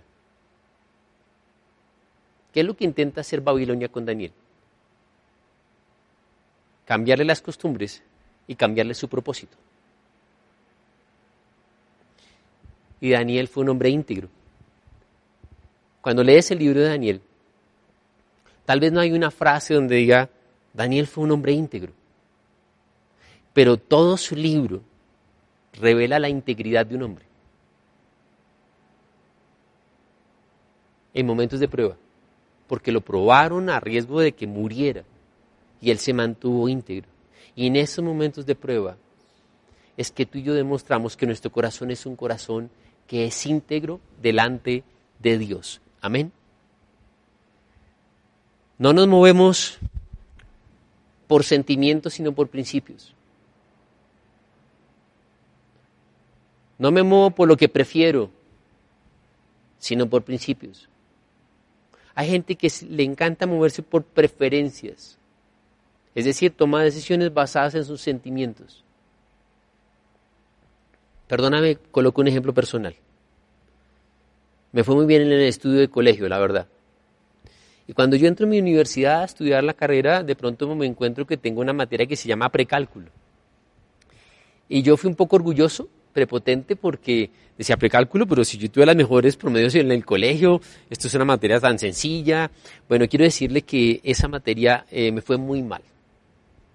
[2.53, 4.33] ¿Qué es lo que intenta hacer Babilonia con Daniel?
[6.85, 8.03] Cambiarle las costumbres
[8.48, 9.57] y cambiarle su propósito.
[13.00, 14.29] Y Daniel fue un hombre íntegro.
[16.00, 17.22] Cuando lees el libro de Daniel,
[18.64, 20.29] tal vez no hay una frase donde diga,
[20.73, 21.92] Daniel fue un hombre íntegro,
[23.53, 24.83] pero todo su libro
[25.73, 27.25] revela la integridad de un hombre.
[31.12, 31.96] En momentos de prueba,
[32.68, 35.03] porque lo probaron a riesgo de que muriera
[35.81, 37.09] y él se mantuvo íntegro.
[37.57, 38.96] Y en esos momentos de prueba
[39.96, 42.70] es que tú y yo demostramos que nuestro corazón es un corazón
[43.09, 44.85] que es íntegro delante
[45.18, 45.81] de Dios.
[46.01, 46.33] Amén.
[48.81, 49.79] No nos movemos
[51.29, 53.14] por sentimientos, sino por principios.
[56.79, 58.31] No me muevo por lo que prefiero,
[59.79, 60.88] sino por principios.
[62.14, 65.19] Hay gente que le encanta moverse por preferencias,
[66.14, 68.83] es decir, toma decisiones basadas en sus sentimientos.
[71.29, 72.97] Perdóname, coloco un ejemplo personal.
[74.73, 76.66] Me fue muy bien en el estudio de colegio, la verdad.
[77.90, 81.26] Y cuando yo entro en mi universidad a estudiar la carrera, de pronto me encuentro
[81.26, 83.11] que tengo una materia que se llama precálculo.
[84.68, 88.94] Y yo fui un poco orgulloso, prepotente, porque decía precálculo, pero si yo tuve las
[88.94, 92.48] mejores promedios en el colegio, esto es una materia tan sencilla.
[92.88, 95.83] Bueno, quiero decirle que esa materia eh, me fue muy mal,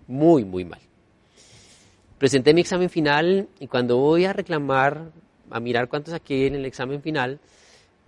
[0.07, 0.81] muy, muy mal
[2.17, 5.11] presenté mi examen final y cuando voy a reclamar,
[5.49, 7.39] a mirar cuánto saqué en el examen final,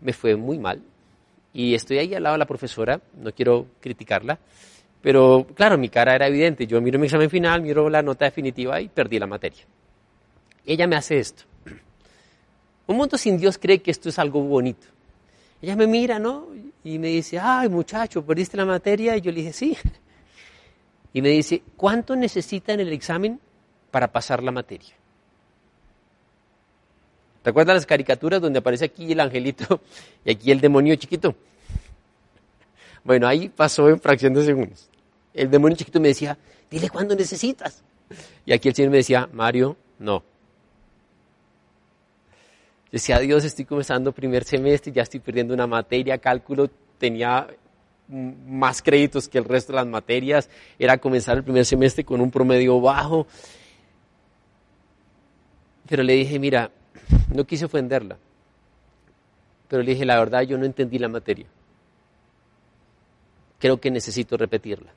[0.02, 0.82] me fue muy mal.
[1.58, 4.38] Y estoy ahí al lado de la profesora, no quiero criticarla,
[5.02, 6.68] pero claro, mi cara era evidente.
[6.68, 9.66] Yo miro mi examen final, miro la nota definitiva y perdí la materia.
[10.64, 11.46] Ella me hace esto.
[12.86, 14.86] Un mundo sin Dios cree que esto es algo bonito.
[15.60, 16.50] Ella me mira, ¿no?
[16.84, 19.18] Y me dice, ay muchacho, perdiste la materia.
[19.18, 19.76] Y yo le dije, sí.
[21.12, 23.40] Y me dice, ¿cuánto necesita en el examen
[23.90, 24.94] para pasar la materia.
[27.48, 29.80] ¿Te acuerdas las caricaturas donde aparece aquí el angelito
[30.26, 31.34] y aquí el demonio chiquito?
[33.06, 34.90] Bueno, ahí pasó en fracción de segundos.
[35.34, 36.38] El demonio chiquito me decía,
[36.70, 37.86] dile cuándo necesitas.
[38.46, 40.26] Y aquí el Señor me decía, Mario, no.
[42.92, 47.48] Decía, Dios, estoy comenzando primer semestre, ya estoy perdiendo una materia, cálculo, tenía
[48.10, 52.30] más créditos que el resto de las materias, era comenzar el primer semestre con un
[52.30, 53.26] promedio bajo,
[55.88, 56.72] pero le dije, mira,
[57.34, 58.18] no quise ofenderla,
[59.68, 61.46] pero le dije, la verdad, yo no entendí la materia.
[63.60, 64.92] Creo que necesito repetirla.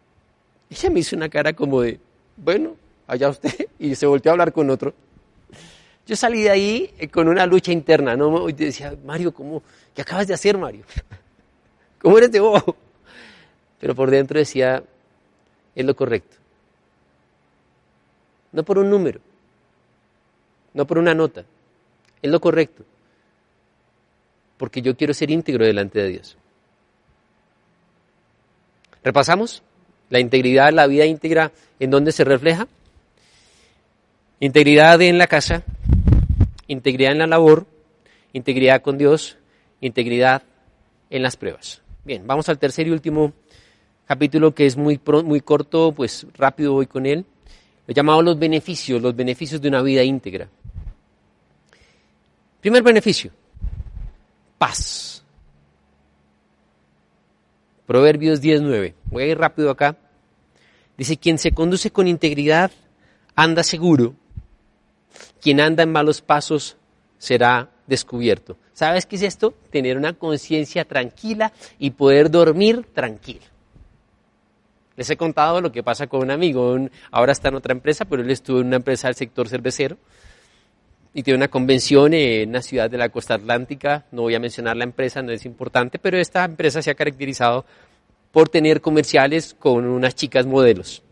[0.69, 1.99] Ella me hizo una cara como de,
[2.37, 4.95] bueno, allá usted, y se volvió a hablar con otro.
[6.07, 8.49] Yo salí de ahí eh, con una lucha interna, ¿no?
[8.49, 9.63] Y decía, Mario, ¿cómo?
[9.95, 10.85] ¿Qué acabas de hacer, Mario?
[12.01, 12.77] ¿Cómo eres de bobo?
[13.81, 14.83] Pero por dentro decía,
[15.75, 16.37] es lo correcto.
[18.53, 19.21] No por un número,
[20.75, 21.45] no por una nota.
[22.23, 22.85] Es lo correcto.
[24.57, 26.37] Porque yo quiero ser íntegro delante de Dios.
[29.03, 29.63] ¿Repasamos?
[30.11, 32.69] La integridad, la vida íntegra, ¿en dónde se refleja?
[34.41, 35.63] Integridad en la casa,
[36.67, 37.67] integridad en la labor,
[38.33, 39.39] integridad con Dios,
[39.81, 40.43] integridad
[41.11, 41.83] en las pruebas.
[42.05, 43.33] Bien, vamos al tercer y último
[44.07, 47.25] capítulo que es muy, muy corto, pues rápido voy con él.
[47.87, 50.49] Lo he llamado los beneficios, los beneficios de una vida íntegra.
[52.61, 53.31] Primer beneficio,
[54.59, 55.25] paz.
[57.87, 58.95] Proverbios 19.
[59.07, 59.97] Voy a ir rápido acá.
[60.97, 62.71] Dice, quien se conduce con integridad
[63.35, 64.15] anda seguro.
[65.41, 66.77] Quien anda en malos pasos
[67.19, 68.59] será descubierto.
[68.75, 69.55] ¿Sabes qué es esto?
[69.71, 73.47] Tener una conciencia tranquila y poder dormir tranquilo.
[74.97, 76.77] Les he contado lo que pasa con un amigo.
[77.11, 79.97] ahora está en otra empresa, pero él estuvo en una empresa del sector cervecero
[81.13, 84.07] y tiene una convención en una ciudad de la costa atlántica.
[84.13, 87.65] No voy a mencionar la empresa, no es importante, pero esta empresa se ha caracterizado
[88.31, 91.03] por tener comerciales con unas chicas modelos.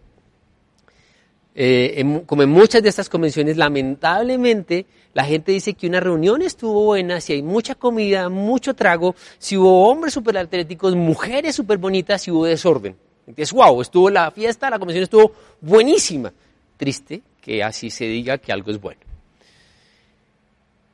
[1.60, 6.84] Eh, como en muchas de estas convenciones, lamentablemente, la gente dice que una reunión estuvo
[6.84, 12.22] buena, si hay mucha comida, mucho trago, si hubo hombres súper atléticos, mujeres súper bonitas,
[12.22, 12.96] si hubo desorden.
[13.26, 16.32] Entonces, wow, estuvo la fiesta, la convención estuvo buenísima.
[16.76, 19.07] Triste que así se diga que algo es bueno.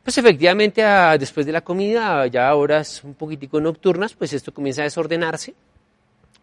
[0.05, 0.83] Pues efectivamente,
[1.19, 5.55] después de la comida, ya a horas un poquitico nocturnas, pues esto comienza a desordenarse.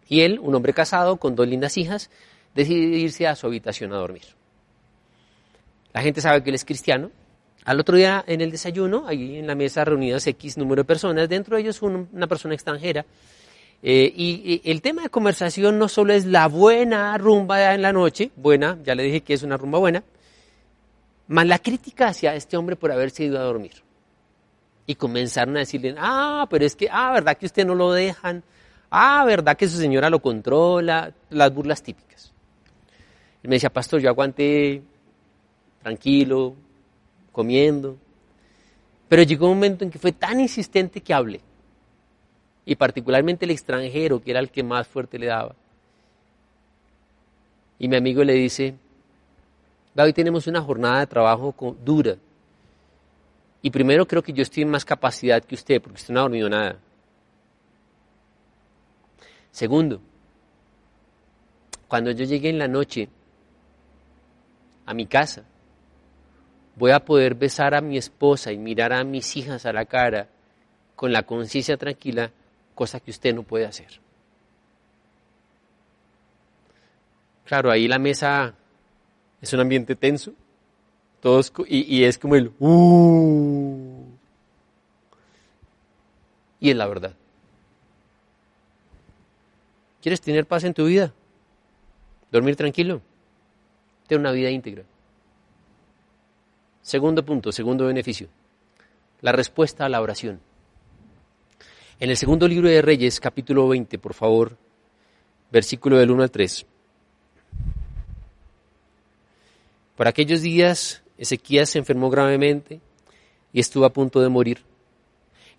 [0.09, 2.09] Y él, un hombre casado con dos lindas hijas,
[2.55, 4.23] decide irse a su habitación a dormir.
[5.93, 7.11] La gente sabe que él es cristiano.
[7.63, 11.29] Al otro día, en el desayuno, ahí en la mesa reunidas X número de personas,
[11.29, 13.05] dentro de ellos una persona extranjera.
[13.83, 17.93] Eh, y, y, el tema de conversación no solo es la buena rumba en la
[17.93, 20.03] noche, buena, ya le dije que es una rumba buena,
[21.31, 23.71] más la crítica hacia este hombre por haberse ido a dormir.
[24.85, 28.43] Y comenzaron a decirle, ah, pero es que, ah, ¿verdad que usted no lo dejan?
[28.89, 31.13] Ah, ¿verdad que su señora lo controla?
[31.29, 32.33] Las burlas típicas.
[33.41, 34.81] Y me decía, pastor, yo aguanté
[35.81, 36.53] tranquilo,
[37.31, 37.95] comiendo.
[39.07, 41.39] Pero llegó un momento en que fue tan insistente que hablé.
[42.65, 45.55] Y particularmente el extranjero, que era el que más fuerte le daba.
[47.79, 48.75] Y mi amigo le dice,
[49.95, 52.15] hoy tenemos una jornada de trabajo dura.
[53.61, 56.23] Y primero creo que yo estoy en más capacidad que usted, porque usted no ha
[56.23, 56.77] dormido nada.
[59.51, 60.01] Segundo,
[61.87, 63.09] cuando yo llegue en la noche
[64.85, 65.43] a mi casa,
[66.75, 70.27] voy a poder besar a mi esposa y mirar a mis hijas a la cara
[70.95, 72.31] con la conciencia tranquila,
[72.73, 73.99] cosa que usted no puede hacer.
[77.45, 78.55] Claro, ahí la mesa
[79.41, 80.33] es un ambiente tenso,
[81.19, 84.05] todos, y, es como el uh,
[86.59, 87.13] y es la verdad.
[90.01, 91.13] ¿Quieres tener paz en tu vida?
[92.31, 93.01] ¿Dormir tranquilo?
[94.07, 94.83] Tener una vida íntegra.
[96.81, 98.27] Segundo punto, segundo beneficio.
[99.21, 100.39] La respuesta a la oración.
[101.99, 104.57] En el segundo libro de Reyes, capítulo 20, por favor,
[105.51, 106.65] versículo del 1 al 3.
[110.01, 112.81] Por aquellos días, Ezequías se enfermó gravemente
[113.53, 114.63] y estuvo a punto de morir.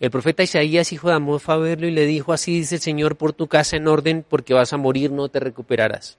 [0.01, 2.81] El profeta Isaías, hijo de Amós, fue a verlo y le dijo, así dice el
[2.81, 6.19] Señor, por tu casa en orden, porque vas a morir, no te recuperarás.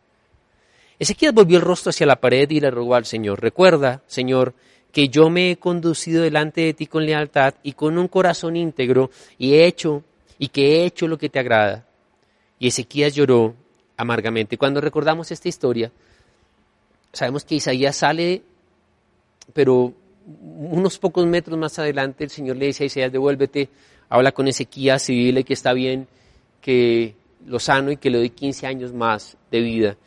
[0.99, 4.53] Ezequías volvió el rostro hacia la pared y le rogó al Señor, recuerda, Señor,
[4.93, 9.11] que yo me he conducido delante de ti con lealtad y con un corazón íntegro
[9.38, 10.01] y he hecho
[10.39, 11.86] y que he hecho lo que te agrada.
[12.57, 13.53] Y Ezequías lloró
[13.97, 14.57] amargamente.
[14.57, 15.91] Cuando recordamos esta historia,
[17.14, 18.41] sabemos que Isaías sale,
[19.53, 19.93] pero
[20.26, 23.70] unos pocos metros más adelante el Señor le dice a Isaías, devuélvete,
[24.09, 26.07] habla con Ezequías y dile que está bien,
[26.59, 29.97] que lo sano y que le doy 15 años más de vida.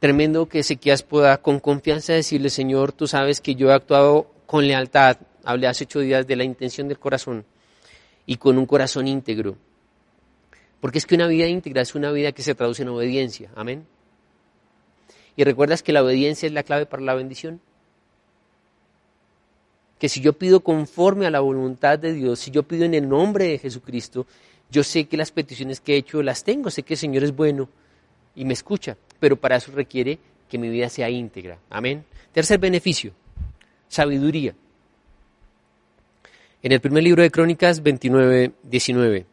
[0.00, 4.66] Tremendo que Ezequías pueda con confianza decirle, Señor, tú sabes que yo he actuado con
[4.66, 7.44] lealtad, hablé hace ocho días de la intención del corazón
[8.26, 9.56] y con un corazón íntegro.
[10.80, 13.50] Porque es que una vida íntegra es una vida que se traduce en obediencia.
[13.54, 13.86] Amén.
[15.36, 17.60] Y recuerdas que la obediencia es la clave para la bendición.
[19.98, 23.08] Que si yo pido conforme a la voluntad de Dios, si yo pido en el
[23.08, 24.26] nombre de Jesucristo,
[24.70, 27.34] yo sé que las peticiones que he hecho las tengo, sé que el Señor es
[27.34, 27.68] bueno
[28.34, 30.18] y me escucha, pero para eso requiere
[30.48, 31.58] que mi vida sea íntegra.
[31.70, 32.04] Amén.
[32.32, 33.12] Tercer beneficio,
[33.88, 34.54] sabiduría.
[36.62, 39.26] En el primer libro de Crónicas 29, 19.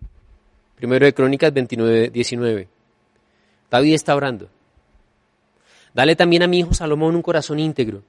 [0.75, 2.67] Primero de Crónicas 29, 19.
[3.69, 4.49] David está orando.
[5.99, 8.03] Dale también a mi hijo Salomón un corazón íntegro,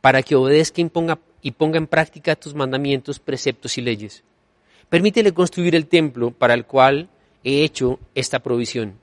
[0.00, 4.22] para que obedezca y ponga, y ponga en práctica tus mandamientos, preceptos y leyes.
[4.88, 7.08] Permítele construir el templo para el cual
[7.42, 8.94] he hecho esta provisión.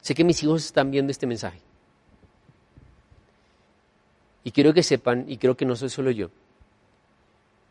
[0.00, 1.60] Sé que mis hijos están viendo este mensaje.
[4.44, 6.30] Y quiero que sepan, y creo que no soy solo yo,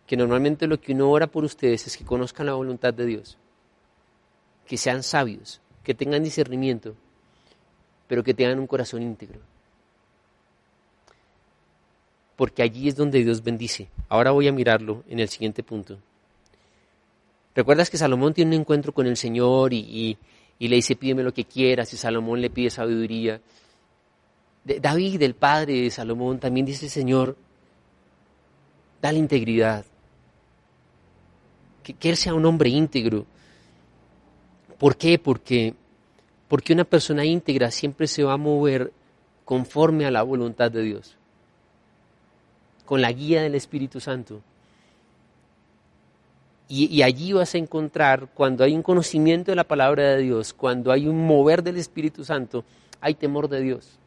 [0.06, 3.40] que normalmente lo que uno ora por ustedes es que conozcan la voluntad de Dios,
[4.68, 6.94] que sean sabios, que tengan discernimiento,
[8.08, 9.40] pero que tengan un corazón íntegro.
[12.36, 13.90] Porque allí es donde Dios bendice.
[14.08, 15.98] Ahora voy a mirarlo en el siguiente punto.
[17.56, 20.16] ¿Recuerdas que Salomón tiene un encuentro con el Señor y,
[20.60, 21.92] le dice, pídeme lo que quieras?
[21.92, 23.42] Y Salomón le pide sabiduría.
[24.64, 27.36] David, el padre de Salomón, también dice, Señor,
[29.02, 29.86] dale integridad.
[31.82, 33.26] Que, que él sea un hombre íntegro
[34.80, 35.20] ¿Por qué?
[35.20, 35.76] Porque,
[36.48, 38.92] porque una persona íntegra siempre se va a mover
[39.44, 41.18] conforme a la voluntad de Dios,
[42.86, 44.42] con la guía del Espíritu Santo.
[46.70, 50.54] Y, y, allí vas a encontrar, cuando hay un conocimiento de la palabra de Dios,
[50.54, 52.64] cuando hay un mover del Espíritu Santo,
[53.02, 53.98] hay temor de Dios.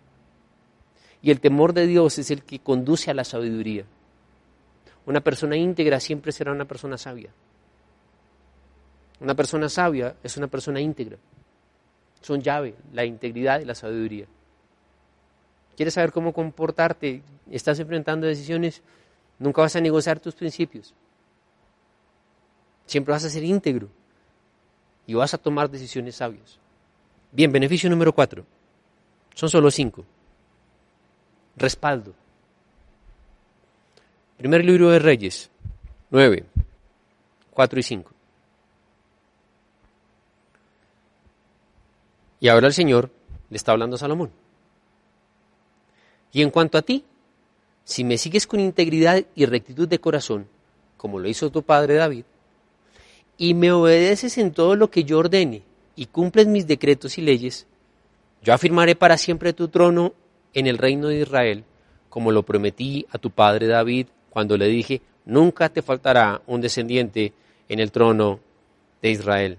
[1.20, 3.84] Y el temor de Dios es el que conduce a la sabiduría.
[5.06, 7.30] Una persona íntegra siempre será una persona sabia.
[9.22, 11.16] Una persona sabia es una persona íntegra.
[12.20, 14.26] Son llave, la integridad y la sabiduría.
[15.76, 17.22] ¿Quieres saber cómo comportarte?
[17.48, 18.82] ¿Estás enfrentando decisiones?
[19.38, 20.92] Nunca vas a negociar tus principios.
[22.86, 23.88] Siempre vas a ser íntegro
[25.06, 26.58] y vas a tomar decisiones sabias.
[27.30, 28.44] Bien, beneficio número cuatro.
[29.34, 30.04] Son solo cinco.
[31.56, 32.12] Respaldo.
[34.36, 35.48] Primer libro de Reyes,
[36.10, 36.44] nueve,
[37.52, 38.10] cuatro y cinco.
[42.42, 43.08] Y ahora el Señor
[43.50, 44.32] le está hablando a Salomón.
[46.32, 47.04] Y en cuanto a ti,
[47.84, 50.48] si me sigues con integridad y rectitud de corazón,
[50.96, 52.24] como lo hizo tu padre David,
[53.38, 55.62] y me obedeces en todo lo que yo ordene
[55.94, 57.68] y cumples mis decretos y leyes,
[58.42, 60.12] yo afirmaré para siempre tu trono
[60.52, 61.62] en el reino de Israel,
[62.08, 67.34] como lo prometí a tu padre David cuando le dije, nunca te faltará un descendiente
[67.68, 68.40] en el trono
[69.00, 69.58] de Israel.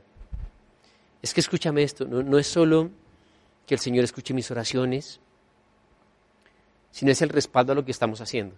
[1.24, 2.92] Es que escúchame esto, no, es solo
[3.66, 5.22] que el Señor escuche mis oraciones,
[6.92, 8.56] sino es el respaldo a lo que estamos haciendo.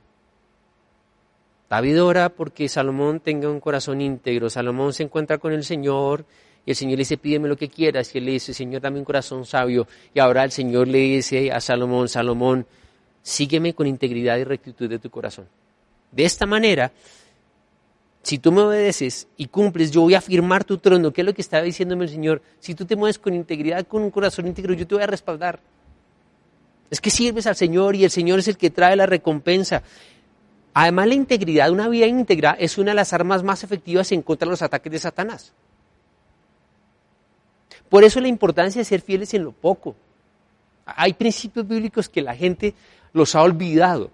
[1.69, 4.49] David ora porque Salomón tenga un corazón íntegro.
[4.49, 6.25] Salomón se encuentra con el Señor
[6.65, 8.13] y el Señor le dice, pídeme lo que quieras.
[8.13, 9.87] Y él le dice, Señor, dame un corazón sabio.
[10.13, 12.65] Y ahora el Señor le dice a Salomón, Salomón,
[13.21, 15.47] sígueme con integridad y rectitud de tu corazón.
[16.11, 16.91] De esta manera,
[18.25, 21.13] si tú me obedeces y cumples, yo voy a firmar tu trono.
[21.13, 22.41] ¿Qué es lo que estaba diciéndome el Señor?
[22.59, 25.59] Si tú te mueves con integridad, con un corazón íntegro, yo te voy a respaldar.
[26.89, 29.83] Es que sirves al Señor y el Señor es el que trae la recompensa.
[30.73, 34.47] Además, la integridad, una vida íntegra, es una de las armas más efectivas en contra
[34.47, 35.53] de los ataques de Satanás.
[37.89, 39.95] Por eso la importancia de ser fieles en lo poco.
[40.83, 42.73] Hay principios bíblicos que la gente
[43.13, 44.09] los ha olvidado.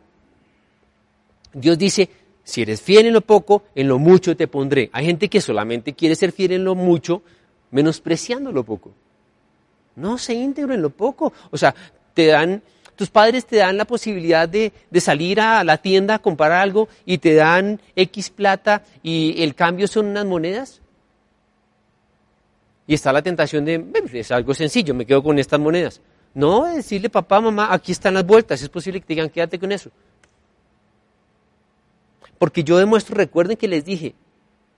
[1.53, 2.09] Dios dice,
[2.51, 4.89] si eres fiel en lo poco, en lo mucho te pondré.
[4.91, 7.23] Hay gente que solamente quiere ser fiel en lo mucho,
[7.71, 8.91] menospreciando lo poco.
[9.95, 11.31] No, sé íntegro en lo poco.
[11.49, 11.73] O sea,
[12.13, 12.61] te dan,
[12.95, 17.19] tus padres te dan la posibilidad de, salir a la tienda a comprar algo y
[17.19, 20.81] te dan X plata y el cambio son unas monedas.
[22.85, 26.01] Y está la tentación de, es algo sencillo, me quedo con estas monedas.
[26.33, 29.71] No, decirle papá, mamá, aquí están las vueltas, es posible que te digan, quédate con
[29.71, 29.89] eso.
[32.41, 34.15] Porque yo demuestro, recuerden que les dije,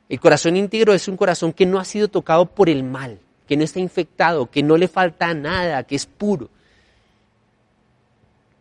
[0.09, 3.55] el corazón íntegro es un corazón que no ha sido tocado por el mal, que
[3.55, 6.49] no está infectado, que no le falta nada, que es puro.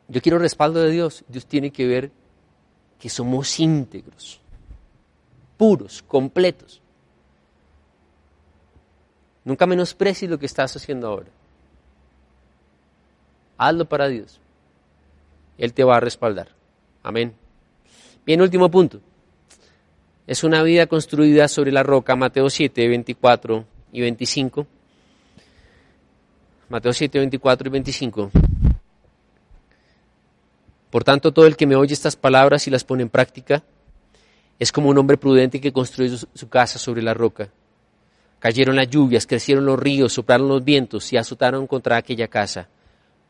[0.06, 1.24] Yo quiero respaldo de Dios.
[1.26, 2.12] Dios tiene que ver
[3.00, 4.40] que somos íntegros,
[5.56, 6.80] puros, completos.
[9.44, 11.30] Nunca menosprecies lo que estás haciendo ahora.
[13.58, 14.38] Hazlo para Dios.
[15.58, 16.50] Él te va a respaldar.
[17.02, 17.41] Amén.
[18.24, 19.00] Bien, último punto.
[20.28, 24.66] Es una vida construida sobre la roca, Mateo 7, 24 y 25.
[26.68, 28.30] Mateo 7, 24 y 25.
[30.90, 33.64] Por tanto, todo el que me oye estas palabras y las pone en práctica
[34.60, 37.48] es como un hombre prudente que construyó su casa sobre la roca.
[38.38, 42.68] Cayeron las lluvias, crecieron los ríos, soplaron los vientos y azotaron contra aquella casa.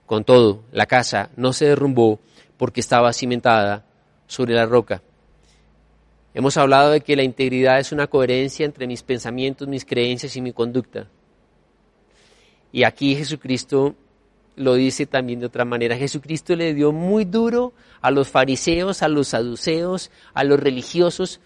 [0.05, 2.21] Con todo, la casa no se derrumbó
[2.59, 3.87] porque estaba cimentada
[4.33, 5.03] sobre la roca.
[6.33, 10.41] Hemos hablado de que la integridad es una coherencia entre mis pensamientos, mis creencias y
[10.41, 11.09] mi conducta.
[12.73, 13.95] Y aquí Jesucristo
[14.57, 15.97] lo dice también de otra manera.
[15.97, 21.41] Jesucristo le dio muy duro a los fariseos, a los saduceos, a los religiosos,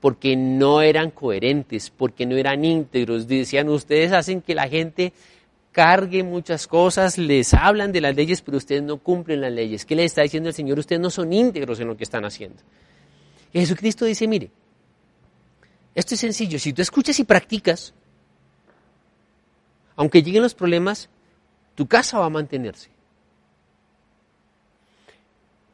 [0.00, 3.28] porque no eran coherentes, porque no eran íntegros.
[3.28, 5.12] Decían, ustedes hacen que la gente
[5.72, 9.84] cargue muchas cosas, les hablan de las leyes, pero ustedes no cumplen las leyes.
[9.84, 10.78] ¿Qué le está diciendo el Señor?
[10.78, 12.62] Ustedes no son íntegros en lo que están haciendo.
[13.52, 14.50] Y Jesucristo dice, mire,
[15.94, 17.92] esto es sencillo, si tú escuchas y practicas,
[19.96, 21.08] aunque lleguen los problemas,
[21.74, 22.90] tu casa va a mantenerse.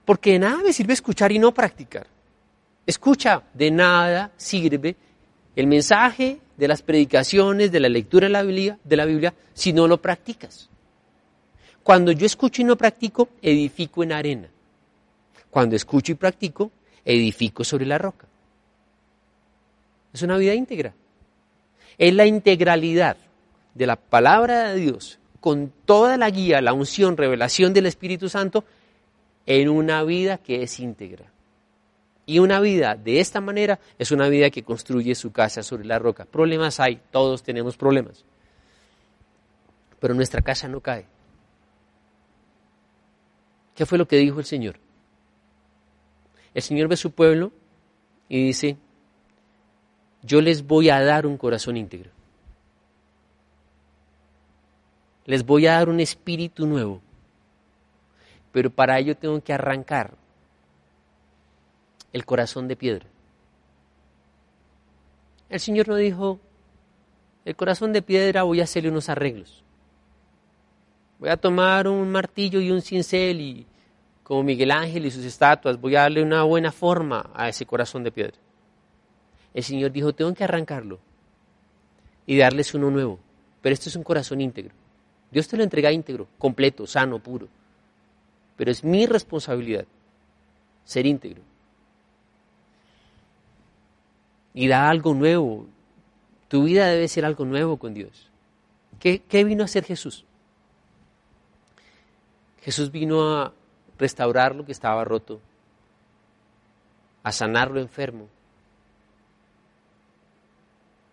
[0.05, 2.07] Porque de nada me sirve escuchar y no practicar.
[2.86, 4.96] Escucha, de nada sirve
[5.59, 9.72] el mensaje de las predicaciones, de la lectura de la Biblia, de la Biblia si
[9.72, 10.70] no lo practicas.
[11.82, 14.48] Cuando yo escucho y no practico, edifico en arena.
[15.50, 16.70] Cuando escucho y practico,
[17.04, 18.28] edifico sobre la roca.
[20.12, 20.94] Es una vida íntegra.
[21.98, 23.16] Es la integralidad
[23.74, 28.64] de la palabra de Dios con toda la guía, la unción, revelación del Espíritu Santo
[29.44, 31.32] en una vida que es íntegra.
[32.29, 35.99] Y una vida de esta manera es una vida que construye su casa sobre la
[35.99, 36.26] roca.
[36.26, 38.24] Problemas hay, todos tenemos problemas.
[39.99, 41.07] Pero nuestra casa no cae.
[43.74, 44.76] ¿Qué fue lo que dijo el Señor?
[46.53, 47.51] El Señor ve su pueblo
[48.29, 48.76] y dice,
[50.22, 52.11] yo les voy a dar un corazón íntegro
[55.29, 57.03] les voy a dar un espíritu nuevo.
[58.51, 60.14] Pero para ello tengo que arrancar
[62.12, 63.06] el corazón de piedra.
[65.48, 66.40] El Señor no dijo,
[67.44, 69.64] el corazón de piedra voy a hacerle unos arreglos.
[71.18, 73.66] Voy a tomar un martillo y un cincel y
[74.22, 78.04] como Miguel Ángel y sus estatuas, voy a darle una buena forma a ese corazón
[78.04, 78.36] de piedra.
[79.54, 80.98] El Señor dijo, tengo que arrancarlo
[82.26, 83.18] y darles uno nuevo.
[83.62, 84.74] Pero esto es un corazón íntegro.
[85.30, 87.48] Dios te lo entrega íntegro, completo, sano, puro.
[88.56, 89.86] Pero es mi responsabilidad
[90.84, 91.40] ser íntegro.
[94.59, 95.68] Y da algo nuevo.
[96.48, 98.28] Tu vida debe ser algo nuevo con Dios.
[98.98, 100.24] ¿Qué, qué vino a hacer Jesús?
[102.62, 103.52] Jesús vino a
[104.00, 105.40] restaurar lo que estaba roto,
[107.22, 108.26] a sanar lo enfermo,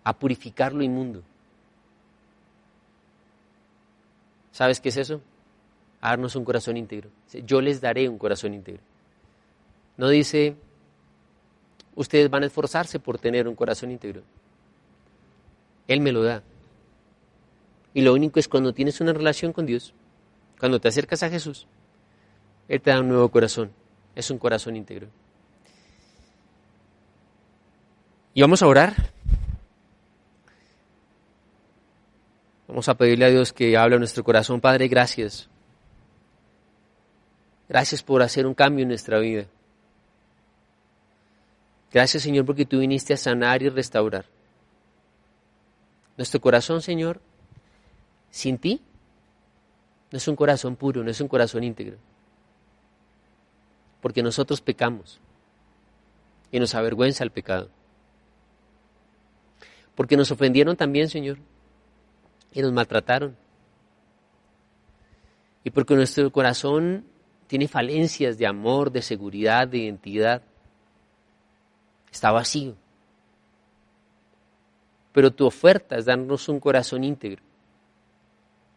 [0.04, 1.22] a purificar lo inmundo.
[4.54, 5.22] ¿Sabes qué es eso?
[6.02, 7.12] A darnos un corazón íntegro.
[7.32, 8.82] Yo les daré un corazón íntegro.
[9.98, 10.56] No dice,
[11.96, 14.24] ustedes van a esforzarse por tener un corazón íntegro.
[15.88, 16.44] Él me lo da.
[17.94, 19.94] Y lo único es cuando tienes una relación con Dios,
[20.60, 21.68] cuando te acercas a Jesús,
[22.68, 23.72] Él te da un nuevo corazón.
[24.16, 25.08] Es un corazón íntegro.
[28.34, 28.94] Y vamos a orar.
[32.68, 34.60] Vamos a pedirle a Dios que hable a nuestro corazón.
[34.60, 35.50] Padre, gracias.
[37.70, 39.46] Gracias por hacer un cambio en nuestra vida.
[41.92, 44.26] Gracias, Señor, porque tú viniste a sanar y restaurar.
[46.18, 47.22] Nuestro corazón, Señor,
[48.30, 48.82] sin ti,
[50.12, 51.98] no es un corazón puro, no es un corazón íntegro.
[54.02, 55.20] Porque nosotros pecamos
[56.52, 57.70] y nos avergüenza el pecado.
[59.96, 61.38] Porque nos ofendieron también, Señor,
[62.54, 63.36] y nos maltrataron.
[65.64, 67.06] Y porque nuestro corazón
[67.48, 70.44] tiene falencias de amor, de seguridad, de identidad.
[72.16, 72.76] Está vacío.
[75.12, 77.44] Pero tu oferta es darnos un corazón íntegro.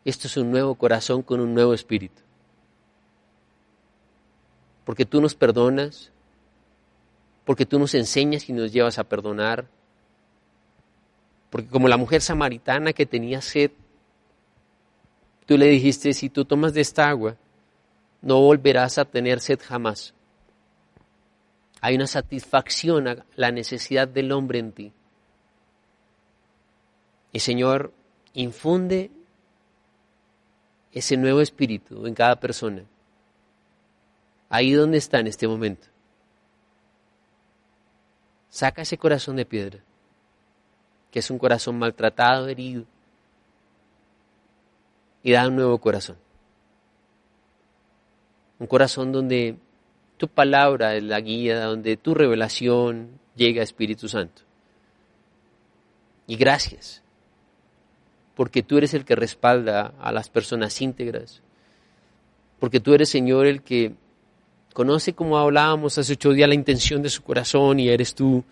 [0.04, 2.20] Esto es un nuevo corazón con un nuevo espíritu.
[4.84, 6.10] Porque tú nos perdonas,
[7.44, 9.68] porque tú nos enseñas y nos llevas a perdonar,
[11.48, 13.70] porque como la mujer samaritana que tenía sed,
[15.46, 17.36] tú le dijiste, si tú tomas de esta agua,
[18.20, 20.12] no volverás a tener sed jamás.
[21.80, 24.92] Hay una satisfacción a la necesidad del hombre en ti.
[27.32, 27.92] Y Señor,
[28.34, 29.10] infunde
[30.92, 32.82] ese nuevo espíritu en cada persona.
[34.48, 35.86] Ahí donde está en este momento.
[38.50, 39.80] Saca ese corazón de piedra
[41.10, 42.84] que es un corazón maltratado, herido,
[45.22, 46.16] y da un nuevo corazón.
[48.58, 49.56] Un corazón donde
[50.18, 54.42] tu palabra es la guía, donde tu revelación llega Espíritu Santo.
[56.26, 57.02] Y gracias,
[58.34, 61.40] porque tú eres el que respalda a las personas íntegras,
[62.58, 63.94] porque tú eres, Señor, el que
[64.74, 68.44] conoce, como hablábamos hace ocho días, la intención de su corazón y eres tú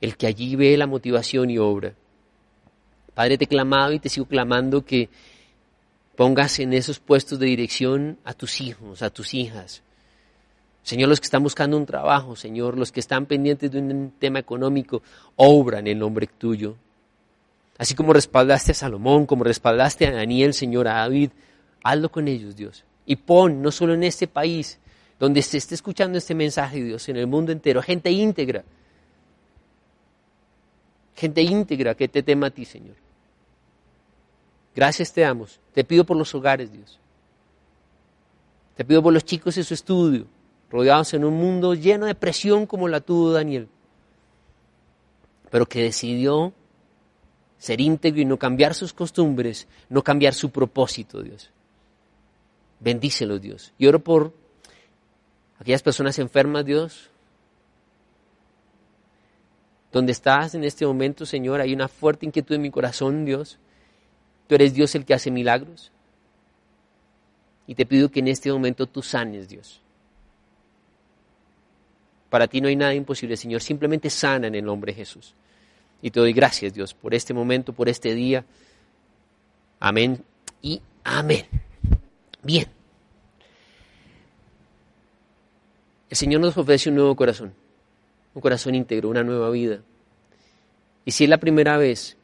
[0.00, 1.94] el que allí ve la motivación y obra.
[3.14, 5.08] Padre, te he clamado y te sigo clamando que
[6.16, 9.82] pongas en esos puestos de dirección a tus hijos, a tus hijas.
[10.82, 14.40] Señor, los que están buscando un trabajo, Señor, los que están pendientes de un tema
[14.40, 15.02] económico,
[15.36, 16.76] obra en nombre tuyo.
[17.78, 21.30] Así como respaldaste a Salomón, como respaldaste a Daniel, Señor, a David,
[21.84, 22.84] hazlo con ellos, Dios.
[23.06, 24.78] Y pon, no solo en este país,
[25.18, 28.64] donde se esté escuchando este mensaje, Dios, en el mundo entero, gente íntegra,
[31.14, 32.96] gente íntegra que te tema a ti, Señor.
[34.74, 35.60] Gracias te damos.
[35.74, 36.98] Te pido por los hogares, Dios.
[38.76, 40.26] Te pido por los chicos en su estudio,
[40.72, 43.68] rodeados en un mundo lleno de presión como la tuvo Daniel,
[45.50, 46.54] pero que decidió
[47.58, 51.50] ser íntegro y no cambiar sus costumbres, no cambiar su propósito, Dios.
[52.80, 53.72] Bendícelos, Dios.
[53.78, 54.32] Y oro por
[55.58, 57.10] aquellas personas enfermas, Dios,
[59.92, 63.58] donde estás en este momento, Señor, hay una fuerte inquietud en mi corazón, Dios.
[64.46, 65.92] Tú eres Dios el que hace milagros.
[67.66, 69.82] Y te pido que en este momento tú sanes, Dios.
[72.32, 73.60] Para ti no hay nada imposible, Señor.
[73.60, 75.34] Simplemente sana en el nombre de Jesús.
[76.00, 78.42] Y te doy gracias, Dios, por este momento, por este día.
[79.80, 80.24] Amén
[80.62, 81.44] y amén.
[82.42, 82.66] Bien.
[86.08, 87.52] El Señor nos ofrece un nuevo corazón
[88.32, 89.82] un corazón íntegro, una nueva vida.
[91.04, 92.16] Y si es la primera vez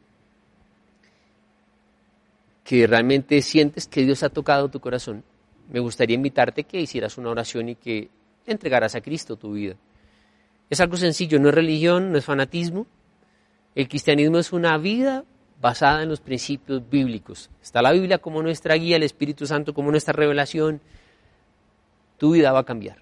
[2.65, 5.23] que realmente sientes que Dios ha tocado tu corazón,
[5.71, 8.09] me gustaría invitarte que hicieras una oración y que
[8.47, 9.77] entregaras a Cristo tu vida.
[10.71, 12.87] Es algo sencillo, no es religión, no es fanatismo.
[13.75, 15.25] El cristianismo es una vida
[15.61, 17.51] basada en los principios bíblicos.
[17.63, 20.81] Está la Biblia como nuestra guía, el Espíritu Santo como nuestra revelación.
[22.17, 22.99] Tu vida va a cambiar.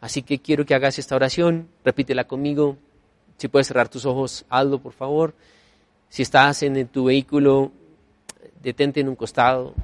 [0.00, 2.76] Así que quiero que hagas esta oración, repítela conmigo.
[3.36, 5.34] Si puedes cerrar tus ojos, hazlo por favor.
[6.08, 7.72] Si estás en tu vehículo,
[8.62, 9.74] detente en un costado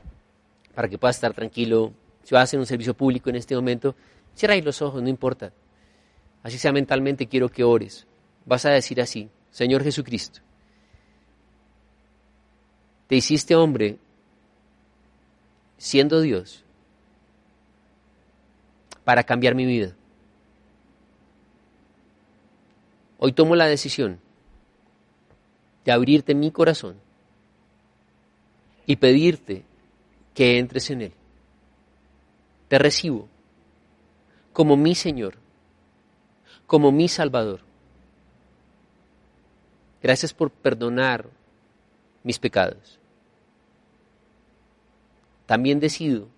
[0.75, 1.93] para que puedas estar tranquilo.
[2.23, 3.95] Si vas en un servicio público en este momento,
[4.35, 5.53] Cierra los ojos, no importa.
[6.45, 8.07] Así sea mentalmente, quiero que ores.
[8.45, 10.41] Vas a decir así, Señor Jesucristo,
[13.07, 13.99] te hiciste hombre
[15.79, 16.63] siendo Dios
[19.05, 19.97] para cambiar mi vida.
[23.19, 24.21] Hoy tomo la decisión
[25.87, 26.97] de abrirte mi corazón
[28.85, 29.65] y pedirte
[30.35, 31.13] que entres en él.
[32.69, 33.29] Te recibo
[34.53, 35.39] como mi Señor,
[36.67, 37.61] como mi Salvador.
[40.03, 41.27] Gracias por perdonar
[42.23, 42.99] mis pecados.
[45.47, 46.29] También decido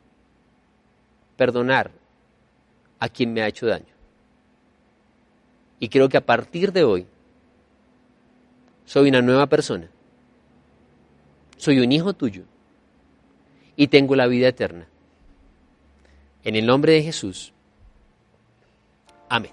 [1.37, 1.91] perdonar
[2.99, 3.95] a quien me ha hecho daño.
[5.79, 7.07] Y creo que a partir de hoy
[8.85, 9.89] soy una nueva persona.
[11.57, 12.45] Soy un hijo tuyo
[13.77, 14.87] y tengo la vida eterna.
[16.45, 17.53] En el nombre de Jesús.
[19.29, 19.53] Amén.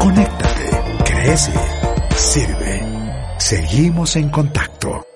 [0.00, 0.70] Conéctate,
[1.04, 1.52] crece,
[2.16, 2.80] sirve.
[3.36, 5.09] Seguimos en contacto.